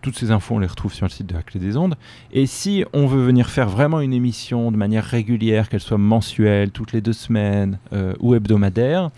toutes 0.00 0.18
ces 0.18 0.30
infos 0.32 0.56
on 0.56 0.58
les 0.58 0.66
retrouve 0.66 0.92
sur 0.92 1.06
le 1.06 1.10
site 1.10 1.26
de 1.28 1.34
la 1.34 1.42
clé 1.42 1.60
des 1.60 1.76
ondes 1.76 1.94
et 2.32 2.46
si 2.46 2.84
on 2.92 3.06
veut 3.06 3.22
venir 3.24 3.48
faire 3.50 3.68
vraiment 3.68 4.00
une 4.00 4.12
émission 4.12 4.72
de 4.72 4.76
manière 4.76 5.04
régulière 5.04 5.68
qu'elle 5.68 5.80
soit 5.80 5.98
mensuelle 5.98 6.70
toutes 6.72 6.92
les 6.92 7.00
deux 7.00 7.12
semaines 7.12 7.78
euh, 7.92 8.12
ou 8.18 8.34
hebdomadaire 8.34 9.10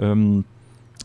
euh, 0.00 0.40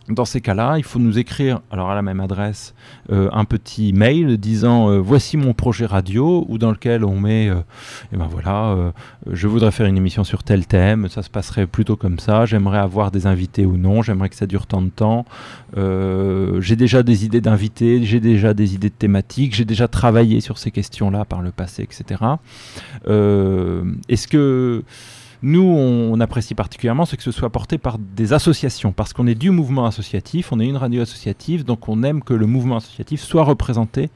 dans 0.10 0.26
ces 0.26 0.40
cas-là, 0.40 0.76
il 0.78 0.84
faut 0.84 1.00
nous 1.00 1.18
écrire, 1.18 1.62
alors 1.72 1.90
à 1.90 1.96
la 1.96 2.04
même 2.04 2.20
adresse, 2.20 2.76
euh, 3.12 3.28
un 3.34 3.44
petit 3.44 3.92
mail 3.92 4.38
disant 4.38 4.90
euh, 4.90 5.00
voici 5.00 5.36
mon 5.36 5.54
projet 5.54 5.88
radio, 5.88 6.46
ou 6.48 6.60
dans 6.60 6.72
lequel 6.72 7.04
on 7.04 7.20
met, 7.20 7.50
euh, 7.50 7.62
eh 8.14 8.18
ben 8.18 8.28
voilà, 8.30 8.68
euh, 8.68 8.92
je 9.32 9.48
voudrais 9.48 9.72
faire 9.72 9.88
une 9.88 9.98
émission 9.98 10.24
sur 10.24 10.44
tel 10.44 10.68
thème, 10.68 11.10
ça 11.10 11.24
se 11.24 11.30
passerait 11.30 11.66
plutôt 11.66 11.96
comme 11.96 12.20
ça, 12.20 12.46
j'aimerais 12.46 12.78
avoir 12.78 13.10
des 13.10 13.26
invités 13.26 13.66
ou 13.66 13.78
non, 13.78 14.04
j'aimerais 14.04 14.30
que 14.30 14.36
ça 14.36 14.46
dure 14.46 14.68
tant 14.68 14.84
de 14.84 14.90
temps, 14.90 15.26
j'ai 15.76 16.76
déjà 16.76 17.02
des 17.02 17.26
idées 17.26 17.42
d'invités, 17.42 18.04
j'ai 18.04 18.20
déjà 18.20 18.54
des 18.54 18.76
idées 18.76 18.90
de 18.90 18.96
thématiques, 18.96 19.56
j'ai 19.56 19.66
déjà 19.66 19.88
travaillé 19.88 20.40
sur 20.40 20.60
ces 20.60 20.70
questions-là 20.70 21.26
par 21.26 21.42
le 21.42 21.52
passé, 21.52 21.84
etc. 21.84 22.22
Est-ce 23.06 24.28
que 24.28 24.84
nous, 25.42 25.64
on, 25.64 26.14
on 26.14 26.20
apprécie 26.20 26.56
particulièrement, 26.56 27.06
c'est 27.06 27.18
que 27.18 27.24
ce 27.24 27.32
soit 27.32 27.50
porté 27.50 27.78
par 27.78 27.98
des 27.98 28.34
associations, 28.34 28.92
parce 28.92 29.14
qu'on 29.14 29.28
est 29.28 29.36
du 29.36 29.52
mouvement 29.52 29.86
associatif, 29.86 30.52
on 30.52 30.60
est 30.60 30.68
une 30.68 30.78
radio 30.78 31.02
associative, 31.02 31.64
donc 31.64 31.88
on 31.90 32.04
aime 32.04 32.24
que 32.24 32.34
le 32.34 32.46
mouvement 32.46 32.78
associatif 32.78 33.22
soit 33.22 33.44
représenté 33.44 34.10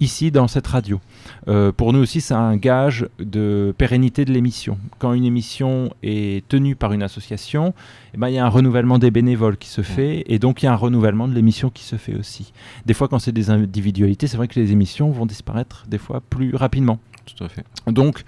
ici 0.00 0.30
dans 0.30 0.48
cette 0.48 0.66
radio. 0.66 1.00
Euh, 1.48 1.72
pour 1.72 1.92
nous 1.92 2.00
aussi, 2.00 2.20
c'est 2.20 2.34
un 2.34 2.56
gage 2.56 3.08
de 3.18 3.74
pérennité 3.76 4.24
de 4.24 4.32
l'émission. 4.32 4.78
Quand 4.98 5.12
une 5.12 5.24
émission 5.24 5.92
est 6.02 6.46
tenue 6.48 6.76
par 6.76 6.92
une 6.92 7.02
association, 7.02 7.74
eh 8.14 8.18
ben, 8.18 8.28
il 8.28 8.34
y 8.34 8.38
a 8.38 8.44
un 8.44 8.48
renouvellement 8.48 8.98
des 8.98 9.10
bénévoles 9.10 9.56
qui 9.56 9.68
se 9.68 9.82
fait, 9.82 10.24
et 10.26 10.38
donc 10.38 10.62
il 10.62 10.66
y 10.66 10.68
a 10.68 10.72
un 10.72 10.76
renouvellement 10.76 11.28
de 11.28 11.34
l'émission 11.34 11.70
qui 11.70 11.84
se 11.84 11.96
fait 11.96 12.14
aussi. 12.14 12.52
Des 12.86 12.94
fois, 12.94 13.08
quand 13.08 13.18
c'est 13.18 13.32
des 13.32 13.50
individualités, 13.50 14.26
c'est 14.26 14.36
vrai 14.36 14.48
que 14.48 14.58
les 14.58 14.72
émissions 14.72 15.10
vont 15.10 15.26
disparaître 15.26 15.84
des 15.88 15.98
fois 15.98 16.22
plus 16.28 16.54
rapidement. 16.54 16.98
Donc, 17.86 18.24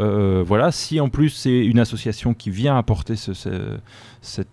euh, 0.00 0.42
voilà, 0.44 0.72
si 0.72 1.00
en 1.00 1.08
plus 1.08 1.30
c'est 1.30 1.64
une 1.64 1.78
association 1.78 2.34
qui 2.34 2.50
vient 2.50 2.76
apporter 2.76 3.14
ce, 3.14 3.32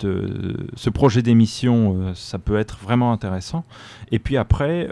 euh, 0.05 0.91
projet 0.93 1.23
d'émission, 1.23 1.97
euh, 1.97 2.13
ça 2.13 2.37
peut 2.37 2.57
être 2.57 2.77
vraiment 2.77 3.11
intéressant. 3.11 3.65
Et 4.11 4.19
puis 4.19 4.37
après, 4.37 4.87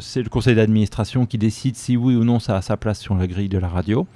c'est 0.00 0.22
le 0.22 0.28
conseil 0.28 0.54
d'administration 0.54 1.26
qui 1.26 1.38
décide 1.38 1.76
si 1.76 1.96
oui 1.96 2.14
ou 2.14 2.24
non 2.24 2.38
ça 2.38 2.56
a 2.56 2.62
sa 2.62 2.76
place 2.76 3.00
sur 3.00 3.14
la 3.14 3.26
grille 3.26 3.48
de 3.48 3.58
la 3.58 3.68
radio. 3.68 4.06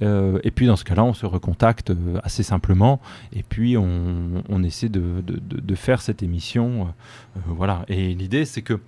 Et 0.00 0.50
puis 0.50 0.66
dans 0.66 0.76
ce 0.76 0.84
cas-là, 0.84 1.04
on 1.04 1.14
se 1.14 1.24
recontacte 1.24 1.92
assez 2.24 2.42
simplement 2.42 3.00
et 3.32 3.42
puis 3.42 3.76
on, 3.78 4.62
essaie 4.62 4.88
de, 4.88 5.22
de, 5.24 5.74
faire 5.74 6.02
cette 6.02 6.22
émission. 6.22 6.92
Voilà. 7.46 7.84
Et 7.88 8.12
l'idée, 8.14 8.44
c'est 8.44 8.62
que 8.62 8.80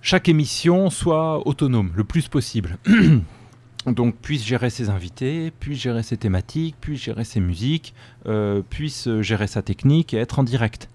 chaque 0.00 0.28
émission 0.28 0.90
soit 0.90 1.46
autonome 1.46 1.92
le 1.94 2.04
plus 2.04 2.26
possible. 2.26 2.78
Donc 3.86 4.14
puisse 4.16 4.44
gérer 4.44 4.70
ses 4.70 4.90
invités, 4.90 5.50
puisse 5.58 5.80
gérer 5.80 6.02
ses 6.02 6.16
thématiques, 6.16 6.76
puisse 6.80 7.02
gérer 7.02 7.24
ses 7.24 7.40
musiques, 7.40 7.94
puisse 8.70 9.08
gérer 9.20 9.48
sa 9.48 9.62
technique 9.62 10.14
et 10.14 10.18
être 10.18 10.38
en 10.38 10.44
direct. 10.44 10.88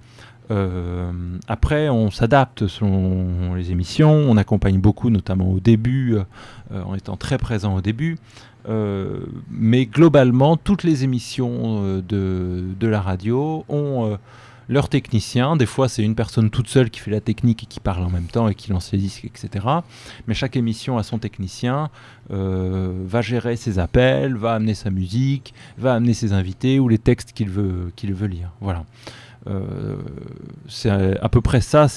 Euh, 0.50 1.12
après, 1.48 1.90
on 1.90 2.10
s'adapte 2.12 2.68
selon 2.68 3.54
les 3.56 3.72
émissions, 3.72 4.14
on 4.14 4.38
accompagne 4.38 4.80
beaucoup, 4.80 5.10
notamment 5.10 5.52
au 5.52 5.60
début, 5.60 6.16
euh, 6.16 6.82
en 6.84 6.96
étant 6.96 7.18
très 7.18 7.38
présent 7.38 7.76
au 7.76 7.82
début. 7.82 8.18
Euh, 8.70 9.20
mais 9.50 9.86
globalement, 9.86 10.58
toutes 10.58 10.84
les 10.84 11.04
émissions 11.04 12.02
de 12.02 12.88
la 12.88 13.02
radio 13.02 13.66
ont 13.70 14.18
leurs 14.70 14.90
techniciens. 14.90 15.56
Des 15.56 15.66
fois, 15.66 15.90
c'est 15.90 16.04
une 16.04 16.16
personne 16.16 16.50
toute 16.50 16.68
seule 16.68 16.90
qui 16.90 17.00
fait 17.00 17.12
la 17.12 17.22
technique 17.22 17.64
et 17.64 17.66
qui 17.66 17.80
parle 17.80 18.04
en 18.04 18.10
même 18.10 18.28
temps 18.28 18.48
et 18.48 18.56
qui 18.56 18.72
lance 18.72 18.92
les 18.92 18.98
disques, 18.98 19.26
etc. 19.26 19.66
Mais 20.28 20.34
chaque 20.34 20.56
émission 20.56 20.98
a 20.98 21.04
son 21.04 21.20
technicien, 21.20 21.90
va 22.30 23.22
gérer 23.22 23.56
ses 23.56 23.80
appels, 23.80 24.36
va 24.36 24.54
amener 24.54 24.74
sa 24.74 24.90
musique, 24.90 25.54
va 25.78 25.94
amener 25.94 26.14
ses 26.14 26.34
invités 26.34 26.80
ou 26.80 26.90
les 26.90 26.98
textes 26.98 27.32
qu'il 27.34 27.50
veut, 27.50 27.92
qu'il 27.96 28.14
veut 28.14 28.28
lire. 28.28 28.52
Voilà. 28.62 28.84
Euh, 29.50 29.96
c'est 30.68 30.90
à 30.90 31.30
peu 31.30 31.42
près 31.42 31.62
ça 31.62 31.88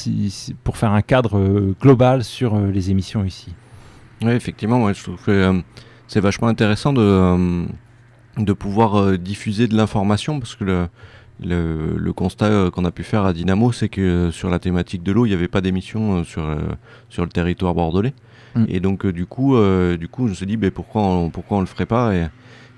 pour 0.62 0.76
faire 0.76 0.92
un 0.92 1.02
cadre 1.02 1.38
euh, 1.38 1.74
global 1.80 2.22
sur 2.22 2.54
euh, 2.54 2.70
les 2.70 2.90
émissions 2.90 3.24
ici. 3.24 3.52
Oui, 4.22 4.32
effectivement, 4.32 4.92
je 4.92 5.02
trouve 5.02 5.20
que 5.24 5.62
c'est 6.06 6.20
vachement 6.20 6.48
intéressant 6.48 6.92
de, 6.92 7.66
de 8.36 8.52
pouvoir 8.52 9.18
diffuser 9.18 9.66
de 9.66 9.76
l'information 9.76 10.38
parce 10.38 10.54
que 10.54 10.86
le, 11.42 11.96
le, 11.96 12.12
constat 12.12 12.70
qu'on 12.70 12.84
a 12.84 12.90
pu 12.90 13.02
faire 13.02 13.24
à 13.24 13.32
Dynamo, 13.32 13.72
c'est 13.72 13.88
que 13.88 14.30
sur 14.30 14.50
la 14.50 14.58
thématique 14.58 15.02
de 15.02 15.12
l'eau, 15.12 15.26
il 15.26 15.30
n'y 15.30 15.34
avait 15.34 15.48
pas 15.48 15.60
d'émission 15.60 16.24
sur, 16.24 16.56
sur 17.08 17.24
le 17.24 17.30
territoire 17.30 17.74
bordelais. 17.74 18.14
Mm. 18.54 18.64
Et 18.68 18.80
donc, 18.80 19.06
du, 19.06 19.26
coup, 19.26 19.56
du 19.98 20.08
coup, 20.08 20.26
je 20.26 20.30
me 20.30 20.34
suis 20.34 20.46
dit, 20.46 20.56
ben, 20.56 20.70
pourquoi, 20.70 21.02
on, 21.02 21.30
pourquoi 21.30 21.58
on 21.58 21.60
le 21.60 21.66
ferait 21.66 21.86
pas 21.86 22.14
et, 22.14 22.26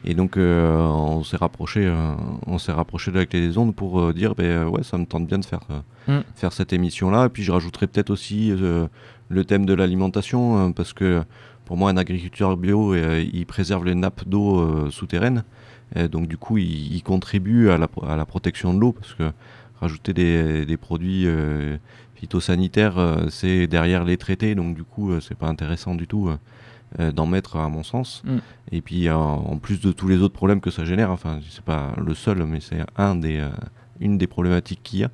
et 0.05 0.15
donc 0.15 0.37
euh, 0.37 0.81
on 0.81 1.23
s'est 1.23 1.37
rapproché, 1.37 1.87
euh, 1.87 2.15
on 2.47 2.59
s'est 2.59 2.73
rapproché 2.73 3.13
de 3.13 3.19
la 3.19 3.27
clé 3.27 3.41
des 3.41 3.57
ondes 3.57 3.75
pour 3.75 4.01
euh, 4.01 4.13
dire, 4.13 4.35
ben 4.35 4.67
ouais, 4.67 4.83
ça 4.83 4.99
me 4.99 5.07
tente 5.07 5.27
bien 5.27 5.39
de 5.39 5.45
faire 5.45 5.61
mm. 6.09 6.21
faire 6.35 6.53
cette 6.53 6.73
émission 6.73 7.11
là. 7.11 7.27
Et 7.27 7.29
puis 7.29 7.43
je 7.43 7.53
rajouterai 7.53 7.87
peut-être 7.87 8.11
aussi 8.11 8.53
le 9.29 9.45
thème 9.45 9.65
de 9.65 9.75
l'alimentation 9.75 10.73
parce 10.73 10.93
que 10.93 11.23
pour 11.65 11.77
moi 11.77 11.91
un 11.91 11.97
agriculteur 11.97 12.57
bio, 12.57 12.95
il 12.95 13.47
préserve 13.47 13.85
les 13.85 13.95
nappes 13.95 14.27
d'eau 14.27 14.91
souterraines. 14.91 15.45
Et 15.95 16.09
donc 16.09 16.29
du 16.29 16.37
coup, 16.37 16.59
il, 16.59 17.03
contribue 17.03 17.71
à 17.71 17.79
la, 17.79 17.89
à 18.07 18.17
la, 18.17 18.27
protection 18.27 18.73
de 18.75 18.81
l'eau 18.81 18.93
parce 18.93 19.15
que 19.15 19.31
rajouter 19.81 20.13
des, 20.13 20.65
des 20.65 20.77
produits 20.77 21.27
phytosanitaires, 22.15 23.27
c'est 23.31 23.67
derrière 23.67 24.05
les 24.05 24.17
traités, 24.17 24.55
donc 24.55 24.75
du 24.75 24.85
coup, 24.85 25.21
c'est 25.21 25.37
pas 25.37 25.49
intéressant 25.49 25.95
du 25.95 26.07
tout. 26.07 26.31
Euh, 27.01 27.11
d'en 27.11 27.25
mettre 27.25 27.57
à 27.57 27.71
mon 27.71 27.83
sens. 27.83 28.23
Mm. 28.25 28.37
Et 28.71 28.83
puis 28.83 29.09
en 29.09 29.57
plus 29.57 29.81
de 29.81 29.93
tous 29.93 30.09
les 30.09 30.19
autres 30.19 30.35
problèmes 30.35 30.61
que 30.61 30.71
ça 30.71 30.85
génère, 30.85 31.11
enfin 31.11 31.41
c'est 31.49 31.65
pas 31.65 31.95
le 31.97 32.15
seul, 32.15 32.45
mais 32.45 32.61
c'est 32.61 32.81
un 32.99 33.15
des, 33.15 33.39
euh, 33.39 33.49
une 34.01 34.19
des 34.19 34.27
problématiques 34.27 34.81
qu'il 34.83 35.01
y 35.01 35.05
a. 35.05 35.11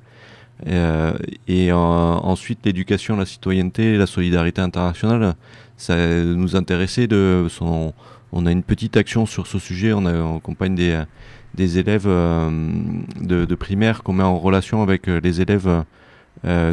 Euh, 0.67 1.13
et 1.47 1.71
ensuite 1.71 2.65
l'éducation, 2.65 3.15
la 3.15 3.25
citoyenneté, 3.25 3.95
la 3.95 4.07
solidarité 4.07 4.59
internationale, 4.59 5.35
ça 5.77 5.95
nous 5.95 6.57
intéressait 6.57 7.07
de 7.07 7.47
son, 7.49 7.93
on 8.31 8.45
a 8.45 8.51
une 8.51 8.63
petite 8.63 8.97
action 8.97 9.25
sur 9.25 9.47
ce 9.47 9.59
sujet, 9.59 9.93
on, 9.93 10.05
accompagne 10.37 10.75
des, 10.75 11.77
élèves 11.79 12.05
de, 12.05 13.45
de, 13.45 13.55
primaire 13.55 14.03
qu'on 14.03 14.13
met 14.13 14.23
en 14.23 14.37
relation 14.37 14.81
avec 14.81 15.07
les 15.07 15.41
élèves 15.41 15.83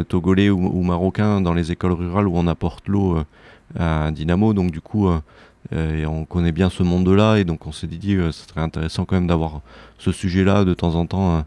togolais 0.07 0.49
ou, 0.49 0.81
marocains 0.83 1.41
dans 1.41 1.53
les 1.53 1.71
écoles 1.71 1.93
rurales 1.93 2.27
où 2.27 2.33
on 2.35 2.47
apporte 2.47 2.87
l'eau 2.87 3.17
à 3.75 4.11
Dynamo. 4.11 4.53
Donc 4.53 4.71
du 4.71 4.81
coup, 4.81 5.07
euh, 5.07 5.19
euh, 5.73 6.05
on 6.05 6.25
connaît 6.25 6.51
bien 6.51 6.69
ce 6.69 6.83
monde-là 6.83 7.37
et 7.37 7.43
donc 7.43 7.67
on 7.67 7.71
s'est 7.71 7.87
dit 7.87 8.15
que 8.15 8.21
euh, 8.21 8.31
ce 8.31 8.47
serait 8.47 8.61
intéressant 8.61 9.05
quand 9.05 9.15
même 9.15 9.27
d'avoir 9.27 9.61
ce 9.97 10.11
sujet-là 10.11 10.63
de 10.63 10.73
temps 10.73 10.95
en 10.95 11.05
temps 11.05 11.43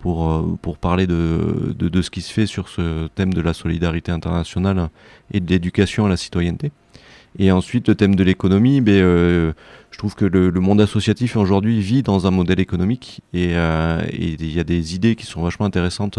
pour, 0.00 0.78
parler 0.80 1.06
de, 1.06 2.02
ce 2.02 2.10
qui 2.10 2.22
se 2.22 2.32
fait 2.32 2.46
sur 2.46 2.68
ce 2.68 3.06
thème 3.08 3.32
de 3.32 3.40
la 3.40 3.54
solidarité 3.54 4.10
internationale 4.10 4.88
et 5.32 5.38
de 5.38 5.48
l'éducation 5.48 6.06
à 6.06 6.08
la 6.08 6.16
citoyenneté. 6.16 6.72
Et 7.38 7.50
ensuite, 7.50 7.88
le 7.88 7.94
thème 7.94 8.14
de 8.14 8.24
l'économie, 8.24 8.80
ben, 8.80 9.54
je 9.90 9.98
trouve 9.98 10.14
que 10.14 10.24
le, 10.24 10.50
monde 10.52 10.80
associatif 10.80 11.36
aujourd'hui 11.36 11.80
vit 11.80 12.02
dans 12.02 12.26
un 12.26 12.30
modèle 12.30 12.60
économique 12.60 13.22
et 13.32 13.54
il 13.54 14.52
y 14.52 14.60
a 14.60 14.64
des 14.64 14.94
idées 14.94 15.16
qui 15.16 15.24
sont 15.24 15.42
vachement 15.42 15.66
intéressantes 15.66 16.18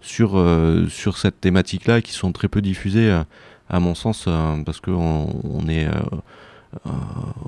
sur, 0.00 0.40
sur 0.88 1.18
cette 1.18 1.40
thématique-là 1.40 2.02
qui 2.02 2.12
sont 2.12 2.30
très 2.30 2.48
peu 2.48 2.62
diffusées 2.62 3.12
à 3.68 3.80
mon 3.80 3.94
sens, 3.94 4.26
euh, 4.28 4.62
parce 4.64 4.80
qu'on 4.80 5.28
on 5.44 5.68
est 5.68 5.86
euh, 5.86 5.92
euh, 6.86 6.90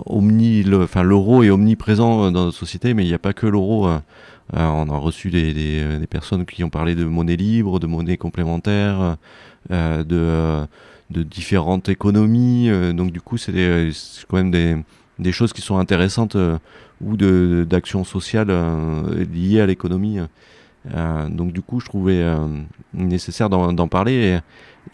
omni, 0.06 0.64
enfin 0.74 1.02
l'euro 1.02 1.42
est 1.42 1.50
omniprésent 1.50 2.30
dans 2.30 2.44
notre 2.46 2.56
société, 2.56 2.94
mais 2.94 3.04
il 3.04 3.08
n'y 3.08 3.14
a 3.14 3.18
pas 3.18 3.32
que 3.32 3.46
l'euro. 3.46 3.88
On 4.52 4.88
a 4.88 4.96
reçu 4.96 5.30
des, 5.30 5.52
des, 5.52 6.06
personnes 6.06 6.46
qui 6.46 6.62
ont 6.64 6.70
parlé 6.70 6.94
de 6.94 7.04
monnaie 7.04 7.36
libre, 7.36 7.80
de 7.80 7.86
monnaie 7.86 8.16
complémentaire, 8.16 9.16
de, 9.70 10.04
de, 11.10 11.22
différentes 11.22 11.88
économies. 11.88 12.70
donc 12.94 13.10
du 13.12 13.20
coup, 13.20 13.36
c'est 13.38 13.90
quand 14.28 14.36
même 14.36 14.50
des, 14.50 14.76
des, 15.18 15.32
choses 15.32 15.52
qui 15.52 15.62
sont 15.62 15.78
intéressantes 15.78 16.36
ou 17.00 17.16
d'actions 17.16 18.04
sociales 18.04 18.52
liées 19.32 19.60
à 19.60 19.66
l'économie. 19.66 20.20
Donc 20.94 21.52
du 21.52 21.62
coup, 21.62 21.80
je 21.80 21.86
trouvais 21.86 22.24
nécessaire 22.94 23.50
d'en 23.50 23.88
parler. 23.88 24.40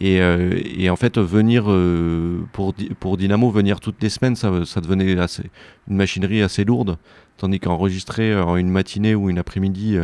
Euh, 0.00 0.60
et, 0.64 0.90
en 0.90 0.96
fait, 0.96 1.18
venir 1.18 1.64
euh, 1.70 2.40
pour, 2.52 2.74
pour 2.98 3.16
Dynamo, 3.16 3.50
venir 3.50 3.80
toutes 3.80 4.02
les 4.02 4.08
semaines, 4.08 4.36
ça, 4.36 4.64
ça 4.64 4.80
devenait 4.80 5.18
assez, 5.18 5.44
une 5.88 5.96
machinerie 5.96 6.42
assez 6.42 6.64
lourde. 6.64 6.96
Tandis 7.36 7.60
qu'enregistrer 7.60 8.38
en 8.38 8.56
une 8.56 8.70
matinée 8.70 9.14
ou 9.14 9.30
une 9.30 9.38
après-midi 9.38 9.98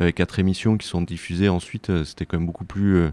euh, 0.00 0.10
quatre 0.10 0.38
émissions 0.38 0.76
qui 0.76 0.86
sont 0.86 1.02
diffusées 1.02 1.48
ensuite, 1.48 2.04
c'était 2.04 2.26
quand 2.26 2.38
même 2.38 2.46
beaucoup 2.46 2.64
plus, 2.64 3.08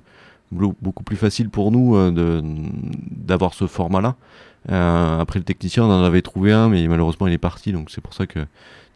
beaucoup 0.51 1.03
plus 1.03 1.15
facile 1.15 1.49
pour 1.49 1.71
nous 1.71 1.95
d'avoir 2.11 3.53
ce 3.53 3.67
format-là. 3.67 4.15
après, 4.67 5.39
le 5.39 5.45
technicien, 5.45 5.83
on 5.85 5.91
en 5.91 6.03
avait 6.03 6.21
trouvé 6.21 6.51
un, 6.51 6.69
mais 6.69 6.87
malheureusement, 6.87 7.27
il 7.27 7.33
est 7.33 7.37
parti. 7.37 7.71
Donc, 7.71 7.89
c'est 7.89 8.01
pour 8.01 8.13
ça 8.13 8.27
que 8.27 8.39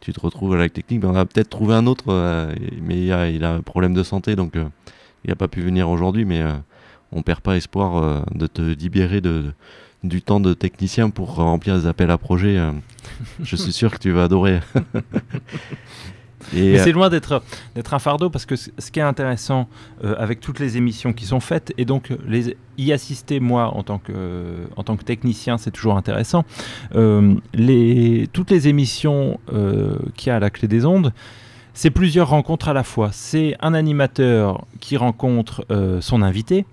tu 0.00 0.12
te 0.12 0.20
retrouves 0.20 0.54
à 0.54 0.58
la 0.58 0.68
technique. 0.68 1.04
on 1.04 1.14
a 1.14 1.24
peut-être 1.24 1.50
trouvé 1.50 1.74
un 1.74 1.86
autre, 1.86 2.52
mais 2.82 3.04
il 3.04 3.12
a, 3.12 3.30
il 3.30 3.44
a, 3.44 3.54
un 3.54 3.62
problème 3.62 3.94
de 3.94 4.02
santé, 4.02 4.36
donc 4.36 4.52
il 4.54 5.28
n'a 5.28 5.36
pas 5.36 5.48
pu 5.48 5.60
venir 5.62 5.88
aujourd'hui. 5.88 6.24
Mais 6.24 6.42
on 7.12 7.22
perd 7.22 7.40
pas 7.40 7.56
espoir 7.56 7.96
euh, 7.96 8.20
de 8.34 8.46
te 8.46 8.62
libérer 8.62 9.20
de, 9.20 9.52
du 10.02 10.22
temps 10.22 10.40
de 10.40 10.54
technicien 10.54 11.10
pour 11.10 11.34
remplir 11.36 11.78
des 11.78 11.86
appels 11.86 12.10
à 12.10 12.18
projets. 12.18 12.58
Euh. 12.58 12.72
je 13.42 13.56
suis 13.56 13.72
sûr 13.72 13.90
que 13.90 13.98
tu 13.98 14.10
vas 14.10 14.24
adorer. 14.24 14.60
Et 16.54 16.78
c'est 16.78 16.90
euh, 16.90 16.92
loin 16.92 17.08
d'être 17.08 17.42
d'être 17.74 17.94
un 17.94 17.98
fardeau 17.98 18.30
parce 18.30 18.46
que 18.46 18.56
ce 18.56 18.90
qui 18.90 18.98
est 18.98 19.02
intéressant 19.02 19.68
avec 20.02 20.40
toutes 20.40 20.60
les 20.60 20.76
émissions 20.76 21.12
qui 21.12 21.24
sont 21.24 21.40
faites 21.40 21.72
et 21.78 21.84
donc 21.84 22.12
les 22.26 22.56
y 22.78 22.92
assister 22.92 23.40
moi 23.40 23.74
en 23.74 23.82
tant 23.82 23.98
que 23.98 24.66
en 24.76 24.82
tant 24.82 24.96
que 24.96 25.04
technicien 25.04 25.58
c'est 25.58 25.70
toujours 25.70 25.96
intéressant. 25.96 26.44
les 27.54 28.28
toutes 28.32 28.50
les 28.50 28.68
émissions 28.68 29.40
qui 30.16 30.30
a 30.30 30.36
à 30.36 30.40
la 30.40 30.50
clé 30.50 30.68
des 30.68 30.84
ondes 30.84 31.12
c'est 31.74 31.90
plusieurs 31.90 32.30
rencontres 32.30 32.68
à 32.68 32.72
la 32.72 32.84
fois. 32.84 33.10
C'est 33.12 33.54
un 33.60 33.74
animateur 33.74 34.64
qui 34.80 34.96
rencontre 34.96 35.66
son 36.00 36.22
invité, 36.22 36.64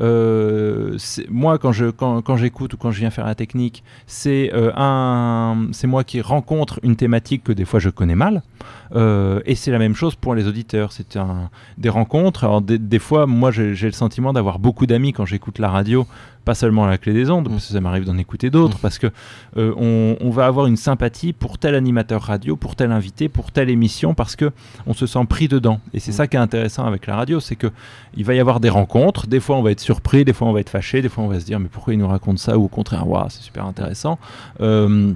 euh, 0.00 0.96
moi, 1.28 1.58
quand 1.58 1.72
je 1.72 1.86
quand, 1.86 2.22
quand 2.22 2.36
j'écoute 2.36 2.74
ou 2.74 2.76
quand 2.76 2.90
je 2.90 3.00
viens 3.00 3.10
faire 3.10 3.26
la 3.26 3.34
technique, 3.34 3.84
c'est 4.06 4.50
euh, 4.54 4.72
un 4.76 5.68
c'est 5.72 5.86
moi 5.86 6.04
qui 6.04 6.20
rencontre 6.20 6.80
une 6.82 6.96
thématique 6.96 7.44
que 7.44 7.52
des 7.52 7.64
fois 7.64 7.80
je 7.80 7.90
connais 7.90 8.14
mal. 8.14 8.42
Euh, 8.96 9.40
et 9.46 9.54
c'est 9.54 9.70
la 9.70 9.78
même 9.78 9.94
chose 9.94 10.14
pour 10.14 10.34
les 10.34 10.46
auditeurs. 10.46 10.92
C'est 10.92 11.16
un, 11.16 11.50
des 11.78 11.88
rencontres. 11.88 12.44
Alors 12.44 12.60
des, 12.60 12.78
des 12.78 12.98
fois, 12.98 13.26
moi, 13.26 13.50
j'ai 13.50 13.74
le 13.74 13.92
sentiment 13.92 14.32
d'avoir 14.32 14.58
beaucoup 14.58 14.86
d'amis 14.86 15.12
quand 15.12 15.26
j'écoute 15.26 15.58
la 15.58 15.68
radio 15.68 16.06
pas 16.44 16.54
seulement 16.54 16.84
à 16.84 16.88
la 16.88 16.98
clé 16.98 17.12
des 17.12 17.30
ondes, 17.30 17.48
parce 17.48 17.66
que 17.66 17.72
ça 17.72 17.80
m'arrive 17.80 18.04
d'en 18.04 18.16
écouter 18.18 18.50
d'autres, 18.50 18.78
mm. 18.78 18.80
parce 18.80 18.98
que 18.98 19.08
euh, 19.56 19.74
on, 19.76 20.30
va 20.30 20.46
avoir 20.46 20.66
une 20.66 20.76
sympathie 20.76 21.32
pour 21.32 21.58
tel 21.58 21.74
animateur 21.74 22.22
radio, 22.22 22.56
pour 22.56 22.76
tel 22.76 22.92
invité, 22.92 23.28
pour 23.28 23.52
telle 23.52 23.68
émission, 23.68 24.14
parce 24.14 24.36
que 24.36 24.52
on 24.86 24.94
se 24.94 25.06
sent 25.06 25.24
pris 25.28 25.48
dedans. 25.48 25.80
Et 25.92 26.00
c'est 26.00 26.12
mm. 26.12 26.14
ça 26.14 26.26
qui 26.26 26.36
est 26.36 26.40
intéressant 26.40 26.84
avec 26.86 27.06
la 27.06 27.16
radio, 27.16 27.40
c'est 27.40 27.56
que 27.56 27.68
il 28.16 28.24
va 28.24 28.34
y 28.34 28.40
avoir 28.40 28.60
des 28.60 28.70
rencontres. 28.70 29.26
Des 29.26 29.40
fois, 29.40 29.56
on 29.56 29.62
va 29.62 29.70
être 29.70 29.80
surpris, 29.90 30.24
des 30.24 30.32
fois, 30.32 30.48
on 30.48 30.52
va 30.52 30.60
être 30.60 30.70
fâché, 30.70 31.02
des 31.02 31.08
fois, 31.08 31.24
on 31.24 31.28
va 31.28 31.40
se 31.40 31.44
dire 31.44 31.58
mais 31.60 31.68
pourquoi 31.68 31.94
il 31.94 31.98
nous 31.98 32.08
raconte 32.08 32.38
ça 32.38 32.56
ou 32.58 32.64
au 32.64 32.68
contraire, 32.68 33.08
waouh, 33.08 33.28
c'est 33.28 33.42
super 33.42 33.66
intéressant. 33.66 34.18
Euh, 34.60 35.14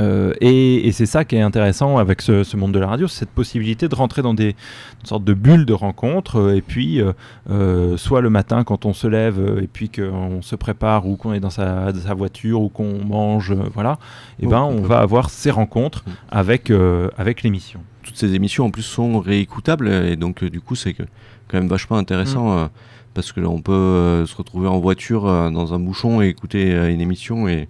Euh, 0.00 0.32
et, 0.40 0.90
c'est 0.92 1.06
ça 1.06 1.24
qui 1.24 1.36
est 1.36 1.40
intéressant 1.40 1.98
avec 1.98 2.22
ce, 2.22 2.56
monde 2.56 2.72
de 2.72 2.78
la 2.78 2.86
radio, 2.86 3.08
c'est 3.08 3.20
cette 3.20 3.30
possibilité 3.30 3.88
de 3.88 3.94
rentrer 3.94 4.22
dans 4.22 4.34
des 4.34 4.56
sortes 5.04 5.24
de 5.24 5.34
bulles 5.34 5.64
de 5.64 5.72
rencontres, 5.72 6.38
euh, 6.38 6.56
et 6.56 6.60
puis 6.60 7.00
euh, 7.50 7.96
soit 7.96 8.20
le 8.20 8.30
matin 8.30 8.64
quand 8.64 8.84
on 8.84 8.92
se 8.92 9.06
lève, 9.06 9.58
et 9.62 9.66
puis 9.66 9.88
qu'on 9.88 10.42
se 10.42 10.56
prépare, 10.56 11.06
ou 11.06 11.16
qu'on 11.16 11.32
est 11.32 11.40
dans 11.40 11.50
sa, 11.50 11.92
voiture, 12.16 12.60
ou 12.60 12.68
qu'on 12.68 13.04
mange, 13.04 13.54
voilà, 13.74 13.98
et 14.40 14.46
ben 14.46 14.62
on 14.62 14.82
va 14.82 14.98
avoir 14.98 15.30
ces 15.30 15.50
rencontres 15.50 16.04
avec, 16.30 16.72
avec 17.16 17.42
l'émission. 17.42 17.80
Toutes 18.02 18.16
ces 18.16 18.34
émissions 18.34 18.66
en 18.66 18.70
plus 18.70 18.82
sont 18.82 19.20
réécoutables, 19.20 19.88
et 19.88 20.16
donc 20.16 20.44
du 20.44 20.60
coup 20.60 20.74
c'est 20.74 20.94
quand 20.94 21.06
même 21.54 21.68
vachement 21.68 21.96
intéressant. 21.96 22.64
Mm. 22.64 22.68
Parce 23.14 23.32
que 23.32 23.40
on 23.40 23.60
peut 23.60 24.24
se 24.26 24.34
retrouver 24.36 24.68
en 24.68 24.78
voiture 24.80 25.24
dans 25.50 25.74
un 25.74 25.78
bouchon 25.78 26.22
et 26.22 26.28
écouter 26.28 26.72
une 26.90 27.00
émission 27.00 27.48
et, 27.48 27.68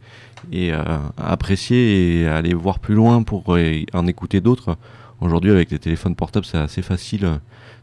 et 0.50 0.72
euh, 0.72 0.82
apprécier 1.16 2.20
et 2.22 2.26
aller 2.26 2.54
voir 2.54 2.78
plus 2.78 2.94
loin 2.94 3.22
pour 3.22 3.54
euh, 3.54 3.84
en 3.92 4.06
écouter 4.06 4.40
d'autres. 4.40 4.76
Aujourd'hui, 5.20 5.52
avec 5.52 5.70
les 5.70 5.78
téléphones 5.78 6.16
portables, 6.16 6.46
c'est 6.46 6.58
assez 6.58 6.82
facile 6.82 7.24
euh, 7.26 7.36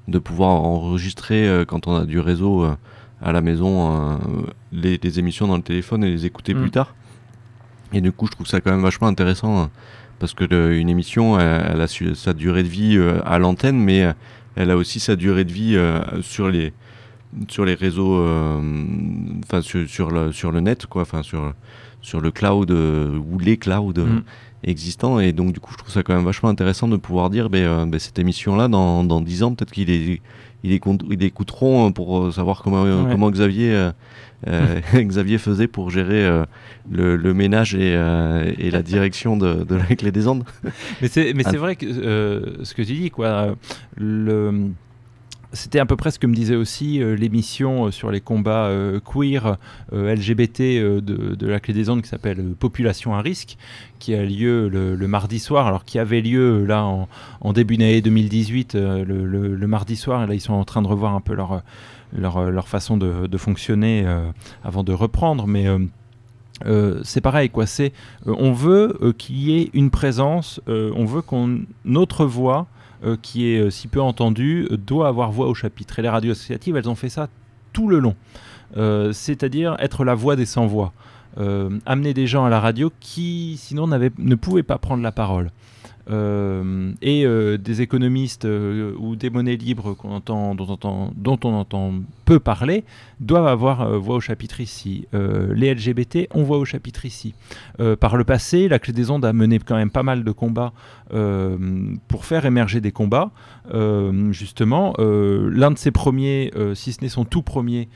de 0.07 0.19
pouvoir 0.19 0.49
enregistrer 0.49 1.63
quand 1.67 1.85
on 1.85 1.95
a 1.95 2.05
du 2.05 2.19
réseau 2.19 2.65
à 3.21 3.31
la 3.31 3.41
maison 3.41 4.17
les, 4.71 5.19
émissions 5.19 5.47
dans 5.47 5.55
le 5.55 5.61
téléphone 5.61 6.03
et 6.03 6.09
les 6.09 6.25
écouter 6.25 6.55
plus 6.55 6.67
mm. 6.67 6.71
tard. 6.71 6.95
Et 7.93 8.01
du 8.01 8.11
coup, 8.11 8.25
je 8.25 8.31
trouve 8.31 8.47
ça 8.47 8.59
quand 8.59 8.71
même 8.71 8.81
vachement 8.81 9.05
intéressant 9.05 9.69
parce 10.17 10.33
que 10.33 10.73
une 10.73 10.89
émission, 10.89 11.39
elle, 11.39 11.79
a 11.79 11.87
sa 11.87 12.33
durée 12.33 12.63
de 12.63 12.69
vie 12.69 12.99
à 13.23 13.37
l'antenne, 13.37 13.77
mais 13.77 14.03
elle 14.55 14.71
a 14.71 14.77
aussi 14.77 14.99
sa 14.99 15.15
durée 15.15 15.45
de 15.45 15.53
vie 15.53 15.77
sur 16.23 16.49
les 16.49 16.73
sur 17.47 17.65
les 17.65 17.75
réseaux, 17.75 18.23
enfin 19.43 19.61
sur, 19.61 19.87
sur, 19.87 20.09
le, 20.09 20.31
sur 20.31 20.51
le 20.51 20.59
net, 20.61 20.85
quoi, 20.85 21.03
enfin 21.03 21.23
sur 21.23 21.53
sur 22.01 22.21
le 22.21 22.31
cloud 22.31 22.71
euh, 22.71 23.17
ou 23.17 23.39
les 23.39 23.57
clouds 23.57 23.93
euh, 23.97 24.05
mm. 24.05 24.23
existants. 24.63 25.19
Et 25.19 25.33
donc, 25.33 25.53
du 25.53 25.59
coup, 25.59 25.71
je 25.73 25.77
trouve 25.77 25.91
ça 25.91 26.03
quand 26.03 26.15
même 26.15 26.25
vachement 26.25 26.49
intéressant 26.49 26.87
de 26.87 26.97
pouvoir 26.97 27.29
dire 27.29 27.49
euh, 27.53 27.85
ben 27.85 27.99
cette 27.99 28.19
émission-là, 28.19 28.67
dans, 28.67 29.03
dans 29.03 29.21
10 29.21 29.43
ans, 29.43 29.53
peut-être 29.53 29.71
qu'il 29.71 29.89
est 29.89 30.21
ils, 30.63 30.73
écouteront 30.73 31.93
pour 31.93 32.33
savoir 32.33 32.61
comment, 32.61 32.83
comment 33.09 33.31
Xavier, 33.31 33.91
Xavier 34.93 35.37
faisait 35.37 35.69
pour 35.69 35.89
gérer 35.89 36.43
le, 36.91 37.15
le, 37.15 37.33
ménage 37.33 37.75
et, 37.75 37.93
et 38.57 38.69
la 38.69 38.81
direction 38.81 39.37
de, 39.37 39.63
de, 39.63 39.75
la 39.75 39.85
clé 39.85 40.11
des 40.11 40.27
ondes. 40.27 40.43
Mais 41.01 41.07
c'est 41.07 41.33
ah. 41.45 41.51
vrai 41.57 41.77
que 41.77 42.59
ce 42.61 42.73
que 42.73 42.81
tu 42.81 42.93
dis, 42.93 43.09
quoi, 43.09 43.55
le 43.95 44.71
c'était 45.51 45.79
à 45.79 45.85
peu 45.85 45.95
près 45.95 46.11
ce 46.11 46.19
que 46.19 46.27
me 46.27 46.35
disait 46.35 46.55
aussi 46.55 47.01
euh, 47.01 47.15
l'émission 47.15 47.85
euh, 47.85 47.91
sur 47.91 48.11
les 48.11 48.21
combats 48.21 48.65
euh, 48.65 48.99
queer 48.99 49.57
LGBT 49.91 50.59
de, 51.01 51.47
la 51.47 51.59
Clé 51.59 51.73
des 51.73 51.89
Ondes 51.89 52.01
qui 52.01 52.09
s'appelle 52.09 52.53
Population 52.59 53.15
à 53.15 53.21
risque, 53.21 53.57
qui 53.97 54.13
a 54.13 54.23
lieu 54.23 54.69
le, 54.69 55.07
mardi 55.07 55.39
soir, 55.39 55.65
alors 55.65 55.85
qui 55.85 55.97
avait 55.97 56.21
lieu 56.21 56.65
là 56.65 56.83
en, 56.83 57.53
début 57.53 57.77
d'année 57.77 58.01
2018, 58.01 58.75
le, 58.75 59.67
mardi 59.67 59.95
soir, 59.95 60.23
et 60.23 60.27
là 60.27 60.33
ils 60.35 60.41
sont 60.41 60.53
en 60.53 60.65
train 60.65 60.81
de 60.81 60.87
revoir 60.87 61.15
un 61.15 61.21
peu 61.21 61.33
leur, 61.33 61.63
leur, 62.13 62.67
façon 62.67 62.97
de, 62.97 63.37
fonctionner 63.37 64.05
avant 64.63 64.83
de 64.83 64.93
reprendre, 64.93 65.47
mais... 65.47 65.65
c'est 67.03 67.21
pareil, 67.21 67.49
quoi. 67.49 67.65
C'est, 67.65 67.91
on 68.25 68.51
veut 68.51 69.15
qu'il 69.17 69.37
y 69.37 69.59
ait 69.59 69.69
une 69.73 69.89
présence, 69.89 70.61
on 70.67 71.05
veut 71.05 71.21
qu'on 71.21 71.61
notre 71.85 72.25
voix 72.25 72.67
euh, 73.03 73.15
qui 73.21 73.53
est 73.53 73.59
euh, 73.59 73.69
si 73.69 73.87
peu 73.87 74.01
entendu, 74.01 74.67
euh, 74.69 74.77
doit 74.77 75.07
avoir 75.07 75.31
voix 75.31 75.47
au 75.47 75.53
chapitre. 75.53 75.99
Et 75.99 76.01
les 76.01 76.09
radios 76.09 76.33
associatives, 76.33 76.75
elles 76.75 76.89
ont 76.89 76.95
fait 76.95 77.09
ça 77.09 77.29
tout 77.71 77.87
le 77.87 77.99
long. 77.99 78.15
C'est-à-dire 79.11 79.75
être 79.79 80.03
la 80.03 80.13
voix 80.13 80.35
des 80.35 80.45
sans-voix. 80.45 80.93
amener 81.85 82.13
des 82.13 82.27
gens 82.27 82.45
à 82.45 82.49
la 82.49 82.59
radio 82.59 82.91
qui, 82.99 83.55
sinon, 83.57 83.87
ne 83.87 84.35
pouvaient 84.35 84.63
pas 84.63 84.77
prendre 84.77 85.01
la 85.01 85.11
parole. 85.11 85.49
Euh, 86.09 86.91
et 87.01 87.25
euh, 87.25 87.57
des 87.57 87.81
économistes 87.81 88.45
euh, 88.45 88.93
ou 88.97 89.15
des 89.15 89.29
monnaies 89.29 89.57
libres 89.57 89.95
dont, 90.25 91.39
on 91.43 91.53
entend 91.53 91.93
peu 92.25 92.39
parler 92.39 92.83
doivent 93.19 93.47
avoir 93.47 93.99
voix 93.99 94.15
au 94.15 94.19
chapitre 94.19 94.61
ici. 94.61 95.07
les 95.13 95.73
LGBT 95.73 96.27
ont 96.31 96.43
voix 96.43 96.57
au 96.57 96.65
chapitre 96.65 97.05
ici. 97.05 97.33
par 97.99 98.15
le 98.15 98.23
passé, 98.23 98.69
la 98.69 98.79
Clé 98.79 98.93
des 98.93 99.11
Ondes 99.11 99.25
a 99.25 99.33
mené 99.33 99.59
quand 99.59 99.75
même 99.75 99.89
pas 99.89 100.03
mal 100.03 100.23
de 100.23 100.31
combats 100.31 100.71
pour 101.09 102.25
faire 102.25 102.45
émerger 102.45 102.79
des 102.79 102.91
combats. 102.91 103.31
justement, 104.31 104.93
l'un 104.99 105.71
de 105.71 105.77
ses 105.77 105.91
premiers, 105.91 106.53
si 106.75 106.93
ce 106.93 107.01
n'est 107.01 107.09
son 107.09 107.25
tout 107.25 107.41
premier, 107.41 107.89